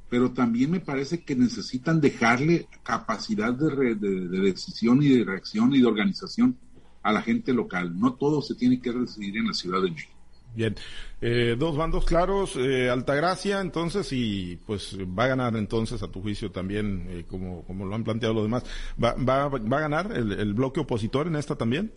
pero 0.08 0.32
también 0.32 0.70
me 0.70 0.80
parece 0.80 1.24
que 1.24 1.34
necesitan 1.34 2.00
dejarle 2.00 2.68
capacidad 2.84 3.52
de, 3.52 3.96
de, 3.96 4.40
decisión 4.40 5.02
y 5.02 5.08
de 5.08 5.24
reacción 5.24 5.74
y 5.74 5.80
de 5.80 5.86
organización 5.86 6.56
a 7.02 7.12
la 7.12 7.20
gente 7.20 7.52
local. 7.52 7.98
No 7.98 8.14
todo 8.14 8.40
se 8.40 8.54
tiene 8.54 8.80
que 8.80 8.92
decidir 8.92 9.36
en 9.38 9.48
la 9.48 9.54
Ciudad 9.54 9.82
de 9.82 9.90
México. 9.90 10.12
Bien, 10.54 10.76
eh, 11.20 11.56
dos 11.58 11.76
bandos 11.76 12.04
claros, 12.04 12.54
eh, 12.56 12.88
Altagracia, 12.88 13.60
entonces, 13.60 14.12
y 14.12 14.56
pues 14.66 14.96
va 14.98 15.24
a 15.24 15.28
ganar 15.28 15.56
entonces, 15.56 16.02
a 16.02 16.08
tu 16.08 16.22
juicio 16.22 16.52
también, 16.52 17.06
eh, 17.10 17.24
como, 17.28 17.64
como 17.64 17.84
lo 17.84 17.94
han 17.94 18.04
planteado 18.04 18.34
los 18.34 18.44
demás, 18.44 18.62
¿va, 19.02 19.14
va, 19.14 19.48
va 19.48 19.78
a 19.78 19.80
ganar 19.80 20.12
el, 20.12 20.32
el 20.32 20.54
bloque 20.54 20.80
opositor 20.80 21.26
en 21.26 21.36
esta 21.36 21.56
también? 21.56 21.92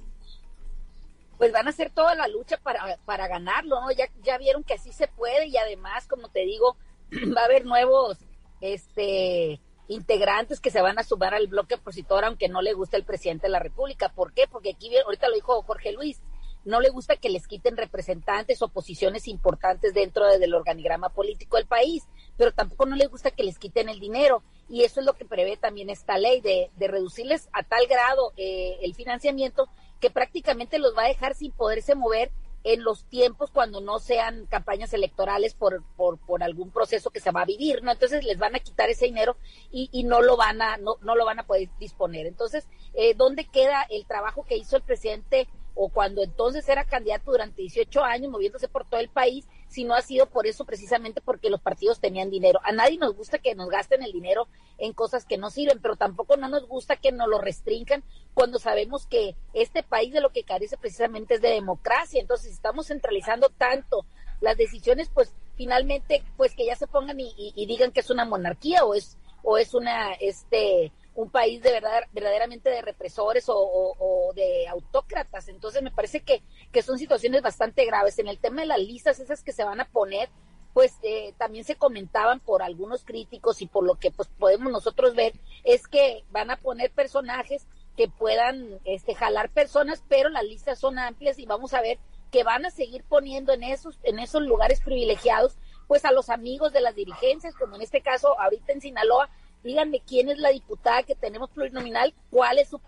pues 1.37 1.51
van 1.51 1.67
a 1.67 1.69
hacer 1.69 1.91
toda 1.91 2.15
la 2.15 2.27
lucha 2.27 2.57
para, 2.57 2.97
para 3.05 3.27
ganarlo, 3.27 3.79
¿no? 3.81 3.91
Ya, 3.91 4.09
ya 4.23 4.37
vieron 4.37 4.63
que 4.63 4.73
así 4.73 4.91
se 4.91 5.07
puede 5.07 5.47
y 5.47 5.57
además, 5.57 6.07
como 6.07 6.29
te 6.29 6.41
digo, 6.41 6.77
va 7.35 7.41
a 7.41 7.45
haber 7.45 7.65
nuevos 7.65 8.17
este 8.59 9.59
integrantes 9.87 10.59
que 10.59 10.71
se 10.71 10.81
van 10.81 10.99
a 10.99 11.03
sumar 11.03 11.33
al 11.33 11.47
bloque 11.47 11.75
opositor 11.75 12.25
aunque 12.25 12.49
no 12.49 12.61
le 12.61 12.73
guste 12.73 12.97
el 12.97 13.05
presidente 13.05 13.47
de 13.47 13.51
la 13.51 13.59
República. 13.59 14.09
¿Por 14.09 14.33
qué? 14.33 14.45
Porque 14.51 14.71
aquí, 14.71 14.89
ahorita 14.97 15.29
lo 15.29 15.35
dijo 15.35 15.61
Jorge 15.61 15.93
Luis, 15.93 16.19
no 16.67 16.82
le 16.82 16.89
gusta 16.89 17.15
que 17.15 17.30
les 17.30 17.47
quiten 17.47 17.77
representantes 17.77 18.62
o 18.62 18.67
posiciones 18.67 19.27
importantes 19.27 19.93
dentro 19.93 20.25
del 20.25 20.53
organigrama 20.53 21.10
político 21.10 21.58
del 21.58 21.65
país, 21.65 22.03
pero 22.36 22.51
tampoco 22.51 22.86
no 22.86 22.95
les 22.95 23.10
gusta 23.10 23.32
que 23.32 23.43
les 23.43 23.58
quiten 23.58 23.89
el 23.89 23.99
dinero. 23.99 24.43
Y 24.69 24.84
eso 24.84 24.99
es 24.99 25.06
lo 25.06 25.13
que 25.13 25.25
prevé 25.25 25.56
también 25.56 25.89
esta 25.89 26.17
ley, 26.17 26.41
de, 26.41 26.69
de 26.75 26.88
reducirles 26.88 27.47
a 27.53 27.63
tal 27.63 27.88
grado 27.88 28.34
eh, 28.36 28.77
el 28.82 28.93
financiamiento 28.95 29.69
que 30.01 30.10
prácticamente 30.10 30.77
los 30.77 30.95
va 30.95 31.06
a 31.06 31.08
dejar 31.08 31.36
sin 31.36 31.53
poderse 31.53 31.95
mover 31.95 32.32
en 32.63 32.84
los 32.84 33.06
tiempos 33.06 33.49
cuando 33.49 33.80
no 33.80 33.99
sean 33.99 34.45
campañas 34.47 34.93
electorales 34.93 35.53
por, 35.53 35.84
por, 35.95 36.17
por, 36.17 36.43
algún 36.43 36.69
proceso 36.69 37.12
que 37.12 37.21
se 37.21 37.32
va 37.32 37.43
a 37.43 37.45
vivir, 37.45 37.82
¿no? 37.82 37.93
Entonces 37.93 38.25
les 38.25 38.38
van 38.38 38.56
a 38.56 38.60
quitar 38.60 38.89
ese 38.89 39.06
dinero 39.06 39.38
y, 39.71 39.89
y 39.93 40.03
no 40.03 40.21
lo 40.21 40.36
van 40.36 40.62
a, 40.62 40.75
no, 40.75 40.97
no 41.01 41.15
lo 41.15 41.23
van 41.23 41.39
a 41.39 41.47
poder 41.47 41.69
disponer. 41.80 42.25
Entonces, 42.25 42.67
eh, 42.93 43.13
¿dónde 43.15 43.45
queda 43.45 43.86
el 43.89 44.06
trabajo 44.06 44.43
que 44.43 44.58
hizo 44.58 44.75
el 44.75 44.84
presidente 44.84 45.47
o 45.77 45.89
cuando 45.89 46.23
entonces 46.23 46.67
era 46.67 46.83
candidato 46.85 47.31
durante 47.31 47.61
18 47.61 48.03
años 48.03 48.31
moviéndose 48.31 48.67
por 48.67 48.85
todo 48.89 48.99
el 48.99 49.09
país, 49.09 49.47
si 49.67 49.83
no 49.83 49.93
ha 49.93 50.01
sido 50.01 50.25
por 50.25 50.47
eso 50.47 50.65
precisamente 50.65 51.21
porque 51.21 51.51
los 51.51 51.61
partidos 51.61 51.99
tenían 51.99 52.31
dinero. 52.31 52.59
A 52.63 52.71
nadie 52.71 52.97
nos 52.97 53.15
gusta 53.15 53.37
que 53.37 53.53
nos 53.53 53.69
gasten 53.69 54.01
el 54.01 54.11
dinero 54.11 54.47
en 54.79 54.93
cosas 54.93 55.25
que 55.25 55.37
no 55.37 55.51
sirven, 55.51 55.79
pero 55.79 55.95
tampoco 55.95 56.35
no 56.35 56.49
nos 56.49 56.67
gusta 56.67 56.95
que 56.95 57.11
nos 57.11 57.27
lo 57.27 57.39
restringan 57.39 58.03
cuando 58.33 58.57
sabemos 58.57 59.05
que 59.05 59.35
este 59.53 59.83
país 59.83 60.11
de 60.11 60.21
lo 60.21 60.31
que 60.31 60.43
carece 60.43 60.77
precisamente 60.77 61.35
es 61.35 61.41
de 61.41 61.49
democracia. 61.49 62.19
Entonces, 62.19 62.51
estamos 62.51 62.87
centralizando 62.87 63.49
tanto 63.49 64.05
las 64.41 64.57
decisiones, 64.57 65.11
pues 65.13 65.31
finalmente, 65.57 66.23
pues 66.37 66.55
que 66.55 66.65
ya 66.65 66.75
se 66.75 66.87
pongan 66.87 67.19
y, 67.19 67.33
y 67.37 67.65
digan 67.67 67.91
que 67.91 67.99
es 67.99 68.09
una 68.09 68.25
monarquía 68.25 68.83
o 68.83 68.95
es 68.95 69.17
o 69.43 69.57
es 69.57 69.73
una 69.73 70.13
este 70.13 70.91
un 71.17 71.32
país 71.32 71.63
de 71.63 71.71
verdad, 71.71 72.03
verdaderamente 72.13 72.69
de 72.69 72.84
represores 72.84 73.45
o, 73.47 74.32
de 74.36 74.67
autócratas. 74.67 75.49
Entonces 75.49 75.82
me 75.82 75.89
parece 75.89 76.21
que, 76.21 76.43
que 76.71 76.84
son 76.84 76.99
situaciones 76.99 77.41
bastante 77.41 77.86
graves. 77.86 78.19
En 78.19 78.27
el 78.27 78.38
tema 78.38 78.62
de 78.62 78.67
las 78.67 78.80
listas, 78.80 79.19
esas 79.19 79.43
que 79.43 79.51
se 79.51 79.63
van 79.63 79.82
a 79.82 79.89
poner, 79.89 80.30
pues 80.73 80.93
eh, 81.01 81.34
también 81.39 81.63
se 81.63 81.75
comentaban 81.75 82.39
por 82.39 82.62
algunos 82.62 83.03
críticos 83.03 83.63
y 83.63 83.65
por 83.65 83.84
lo 83.84 83.95
que 83.95 84.12
pues 84.12 84.30
podemos 84.38 84.71
nosotros 84.71 85.15
ver, 85.15 85.34
es 85.63 85.88
que 85.88 86.23
van 86.30 86.51
a 86.51 86.58
poner 86.58 86.91
personajes 86.91 87.65
que 87.97 88.08
puedan 88.08 88.80
este, 88.86 89.15
jalar 89.15 89.49
personas, 89.49 90.03
pero 90.08 90.30
las 90.30 90.43
listas 90.43 90.77
son 90.77 90.99
amplias 90.99 91.39
y 91.39 91.47
vamos 91.47 91.73
a 91.73 91.82
ver 91.82 91.97
que 92.32 92.43
van 92.43 92.63
a 92.63 92.69
seguir 92.69 93.03
poniendo 93.03 93.53
en 93.53 93.63
esos, 93.63 93.97
en 94.03 94.19
esos 94.19 94.43
lugares 94.43 94.82
privilegiados 94.82 95.58
pues 95.88 96.06
a 96.06 96.12
los 96.12 96.30
amigos 96.30 96.73
de 96.73 96.82
las 96.82 96.93
dirigencias, 96.93 97.56
como 97.56 97.75
en 97.75 97.82
este 97.82 98.01
caso 98.01 98.39
ahorita 98.39 98.73
en 98.73 98.82
Sinaloa, 98.82 99.30
díganme 99.67 99.99
quién 99.99 100.30
es 100.30 100.39
la 100.39 100.49
diputada 100.49 101.03
que 101.03 101.13
tenemos 101.13 101.49
plurinominal, 101.49 102.13
cuál 102.32 102.58
es 102.58 102.69
su 102.69 102.80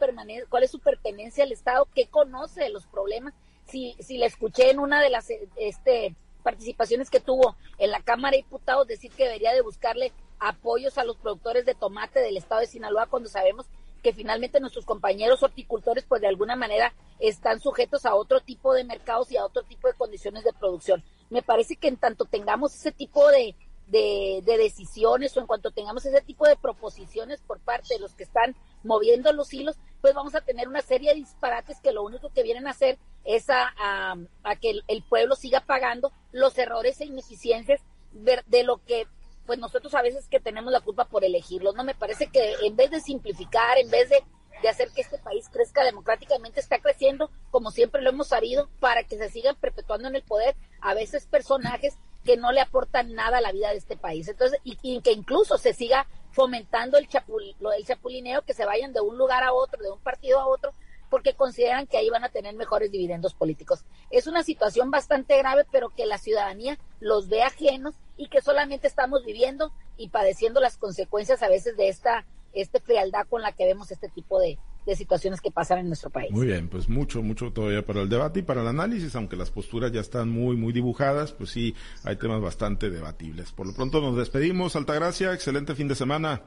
cuál 0.49 0.63
es 0.63 0.71
su 0.71 0.79
pertenencia 0.79 1.43
al 1.43 1.51
Estado, 1.51 1.87
qué 1.93 2.07
conoce 2.07 2.61
de 2.61 2.69
los 2.69 2.87
problemas. 2.87 3.33
Si, 3.65 3.95
si 3.99 4.17
la 4.17 4.25
escuché 4.25 4.71
en 4.71 4.79
una 4.79 5.01
de 5.01 5.09
las 5.09 5.27
este, 5.57 6.15
participaciones 6.41 7.09
que 7.09 7.19
tuvo 7.19 7.55
en 7.77 7.91
la 7.91 8.01
Cámara 8.01 8.31
de 8.31 8.43
Diputados 8.43 8.87
decir 8.87 9.11
que 9.11 9.25
debería 9.25 9.53
de 9.53 9.61
buscarle 9.61 10.11
apoyos 10.39 10.97
a 10.97 11.03
los 11.03 11.17
productores 11.17 11.65
de 11.65 11.75
tomate 11.75 12.19
del 12.21 12.37
Estado 12.37 12.61
de 12.61 12.67
Sinaloa 12.67 13.07
cuando 13.07 13.29
sabemos 13.29 13.67
que 14.01 14.13
finalmente 14.13 14.61
nuestros 14.61 14.85
compañeros 14.85 15.43
horticultores 15.43 16.05
pues 16.07 16.21
de 16.21 16.27
alguna 16.27 16.55
manera 16.55 16.93
están 17.19 17.59
sujetos 17.59 18.05
a 18.05 18.15
otro 18.15 18.39
tipo 18.39 18.73
de 18.73 18.85
mercados 18.85 19.31
y 19.31 19.37
a 19.37 19.45
otro 19.45 19.63
tipo 19.63 19.87
de 19.87 19.93
condiciones 19.95 20.45
de 20.45 20.53
producción. 20.53 21.03
Me 21.29 21.41
parece 21.41 21.75
que 21.75 21.89
en 21.89 21.97
tanto 21.97 22.25
tengamos 22.25 22.73
ese 22.73 22.93
tipo 22.93 23.27
de, 23.29 23.55
de, 23.89 24.43
decisiones 24.45 25.35
o 25.35 25.39
en 25.39 25.47
cuanto 25.47 25.71
tengamos 25.71 26.05
ese 26.05 26.21
tipo 26.21 26.47
de 26.47 26.55
proposiciones 26.55 27.41
por 27.41 27.59
parte 27.59 27.95
de 27.95 27.99
los 27.99 28.13
que 28.13 28.23
están 28.23 28.55
moviendo 28.83 29.31
los 29.33 29.53
hilos, 29.53 29.77
pues 30.01 30.13
vamos 30.13 30.35
a 30.35 30.41
tener 30.41 30.67
una 30.67 30.81
serie 30.81 31.09
de 31.09 31.15
disparates 31.15 31.79
que 31.81 31.91
lo 31.91 32.03
único 32.03 32.29
que 32.29 32.43
vienen 32.43 32.67
a 32.67 32.71
hacer 32.71 32.97
es 33.25 33.49
a, 33.49 33.73
a, 34.43 34.55
que 34.55 34.81
el, 34.87 35.03
pueblo 35.03 35.35
siga 35.35 35.61
pagando 35.61 36.11
los 36.31 36.57
errores 36.57 37.01
e 37.01 37.05
ineficiencias 37.05 37.81
de, 38.11 38.63
lo 38.63 38.83
que 38.85 39.07
pues 39.45 39.59
nosotros 39.59 39.93
a 39.95 40.01
veces 40.01 40.27
que 40.27 40.39
tenemos 40.39 40.71
la 40.71 40.81
culpa 40.81 41.05
por 41.05 41.23
elegirlos, 41.23 41.73
¿no? 41.75 41.83
Me 41.83 41.95
parece 41.95 42.27
que 42.27 42.53
en 42.61 42.75
vez 42.75 42.91
de 42.91 43.01
simplificar, 43.01 43.79
en 43.79 43.89
vez 43.89 44.09
de, 44.09 44.23
de 44.61 44.69
hacer 44.69 44.89
que 44.91 45.01
este 45.01 45.17
país 45.17 45.49
crezca 45.49 45.83
democráticamente, 45.83 46.59
está 46.59 46.79
creciendo 46.79 47.31
como 47.49 47.71
siempre 47.71 48.01
lo 48.03 48.11
hemos 48.11 48.27
sabido 48.27 48.69
para 48.79 49.03
que 49.03 49.17
se 49.17 49.29
sigan 49.29 49.55
perpetuando 49.55 50.07
en 50.07 50.15
el 50.15 50.23
poder 50.23 50.55
a 50.81 50.93
veces 50.93 51.25
personajes 51.25 51.97
que 52.23 52.37
no 52.37 52.51
le 52.51 52.61
aportan 52.61 53.13
nada 53.13 53.37
a 53.37 53.41
la 53.41 53.51
vida 53.51 53.69
de 53.69 53.77
este 53.77 53.97
país. 53.97 54.27
Entonces, 54.27 54.59
y, 54.63 55.01
que 55.01 55.11
incluso 55.11 55.57
se 55.57 55.73
siga 55.73 56.07
fomentando 56.31 56.97
el 56.97 57.07
chapul, 57.07 57.55
lo 57.59 57.71
del 57.71 57.85
chapulineo, 57.85 58.43
que 58.43 58.53
se 58.53 58.65
vayan 58.65 58.93
de 58.93 59.01
un 59.01 59.17
lugar 59.17 59.43
a 59.43 59.53
otro, 59.53 59.81
de 59.81 59.91
un 59.91 59.99
partido 59.99 60.39
a 60.39 60.47
otro, 60.47 60.73
porque 61.09 61.33
consideran 61.33 61.87
que 61.87 61.97
ahí 61.97 62.09
van 62.09 62.23
a 62.23 62.29
tener 62.29 62.55
mejores 62.55 62.91
dividendos 62.91 63.33
políticos. 63.33 63.83
Es 64.11 64.27
una 64.27 64.43
situación 64.43 64.91
bastante 64.91 65.37
grave, 65.37 65.65
pero 65.71 65.89
que 65.89 66.05
la 66.05 66.17
ciudadanía 66.19 66.77
los 66.99 67.29
ve 67.29 67.41
ajenos 67.41 67.95
y 68.15 68.27
que 68.27 68.41
solamente 68.41 68.87
estamos 68.87 69.25
viviendo 69.25 69.71
y 69.97 70.09
padeciendo 70.09 70.59
las 70.59 70.77
consecuencias 70.77 71.41
a 71.41 71.49
veces 71.49 71.75
de 71.77 71.89
esta 71.89 72.25
este 72.53 72.79
frialdad 72.79 73.27
con 73.27 73.41
la 73.41 73.51
que 73.51 73.65
vemos 73.65 73.91
este 73.91 74.09
tipo 74.09 74.39
de, 74.39 74.57
de 74.89 74.95
situaciones 74.95 75.41
que 75.41 75.51
pasan 75.51 75.79
en 75.79 75.87
nuestro 75.87 76.09
país. 76.09 76.31
Muy 76.31 76.47
bien, 76.47 76.67
pues 76.67 76.89
mucho, 76.89 77.21
mucho 77.21 77.51
todavía 77.51 77.85
para 77.85 78.01
el 78.01 78.09
debate 78.09 78.39
y 78.39 78.43
para 78.43 78.61
el 78.61 78.67
análisis, 78.67 79.15
aunque 79.15 79.35
las 79.35 79.51
posturas 79.51 79.91
ya 79.91 80.01
están 80.01 80.29
muy, 80.29 80.57
muy 80.57 80.73
dibujadas, 80.73 81.31
pues 81.31 81.51
sí, 81.51 81.75
hay 82.03 82.15
temas 82.17 82.41
bastante 82.41 82.89
debatibles. 82.89 83.51
Por 83.51 83.67
lo 83.67 83.73
pronto 83.73 84.01
nos 84.01 84.17
despedimos, 84.17 84.75
Altagracia, 84.75 85.33
excelente 85.33 85.75
fin 85.75 85.87
de 85.87 85.95
semana. 85.95 86.41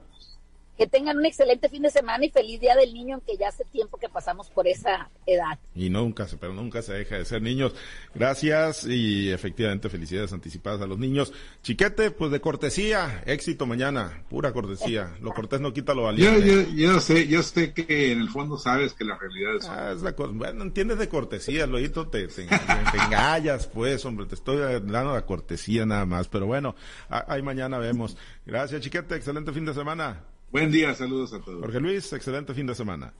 Que 0.76 0.86
tengan 0.86 1.18
un 1.18 1.26
excelente 1.26 1.68
fin 1.68 1.82
de 1.82 1.90
semana 1.90 2.24
y 2.24 2.30
feliz 2.30 2.60
día 2.60 2.74
del 2.74 2.94
niño, 2.94 3.14
aunque 3.16 3.36
ya 3.36 3.48
hace 3.48 3.64
tiempo 3.64 3.98
que 3.98 4.08
pasamos 4.08 4.48
por 4.48 4.66
esa 4.66 5.10
edad. 5.26 5.58
Y 5.74 5.90
nunca 5.90 6.26
se, 6.26 6.36
pero 6.38 6.52
nunca 6.54 6.82
se 6.82 6.94
deja 6.94 7.18
de 7.18 7.24
ser 7.24 7.42
niños. 7.42 7.74
Gracias 8.14 8.84
y 8.86 9.30
efectivamente 9.30 9.90
felicidades 9.90 10.32
anticipadas 10.32 10.80
a 10.80 10.86
los 10.86 10.98
niños. 10.98 11.32
Chiquete, 11.62 12.10
pues 12.10 12.30
de 12.30 12.40
cortesía, 12.40 13.22
éxito 13.26 13.66
mañana, 13.66 14.24
pura 14.30 14.52
cortesía. 14.52 15.14
Lo 15.20 15.32
cortés 15.32 15.60
no 15.60 15.72
quita 15.72 15.94
lo 15.94 16.04
valiente. 16.04 16.66
Yo, 16.74 17.00
sé, 17.00 17.28
yo 17.28 17.42
sé 17.42 17.72
que 17.74 18.12
en 18.12 18.20
el 18.20 18.30
fondo 18.30 18.56
sabes 18.56 18.94
que 18.94 19.04
la 19.04 19.18
realidad 19.18 19.56
es... 19.56 19.68
Ah, 19.68 19.92
es 19.92 20.02
la 20.02 20.12
bueno, 20.12 20.62
entiendes 20.62 20.98
de 20.98 21.08
cortesía, 21.08 21.66
luego 21.66 22.08
te, 22.08 22.28
te, 22.28 22.46
te, 22.46 22.98
engallas, 23.04 23.66
pues, 23.66 24.04
hombre, 24.04 24.26
te 24.26 24.34
estoy 24.34 24.58
dando 24.58 25.12
la 25.12 25.26
cortesía 25.26 25.84
nada 25.84 26.06
más, 26.06 26.28
pero 26.28 26.46
bueno, 26.46 26.74
ahí 27.08 27.42
mañana 27.42 27.78
vemos. 27.78 28.16
Gracias, 28.46 28.80
Chiquete, 28.80 29.16
excelente 29.16 29.52
fin 29.52 29.64
de 29.64 29.74
semana. 29.74 30.31
Buen 30.52 30.70
día, 30.70 30.94
saludos 30.94 31.32
a 31.32 31.40
todos. 31.40 31.62
Jorge 31.62 31.80
Luis, 31.80 32.12
excelente 32.12 32.52
fin 32.52 32.66
de 32.66 32.74
semana. 32.74 33.14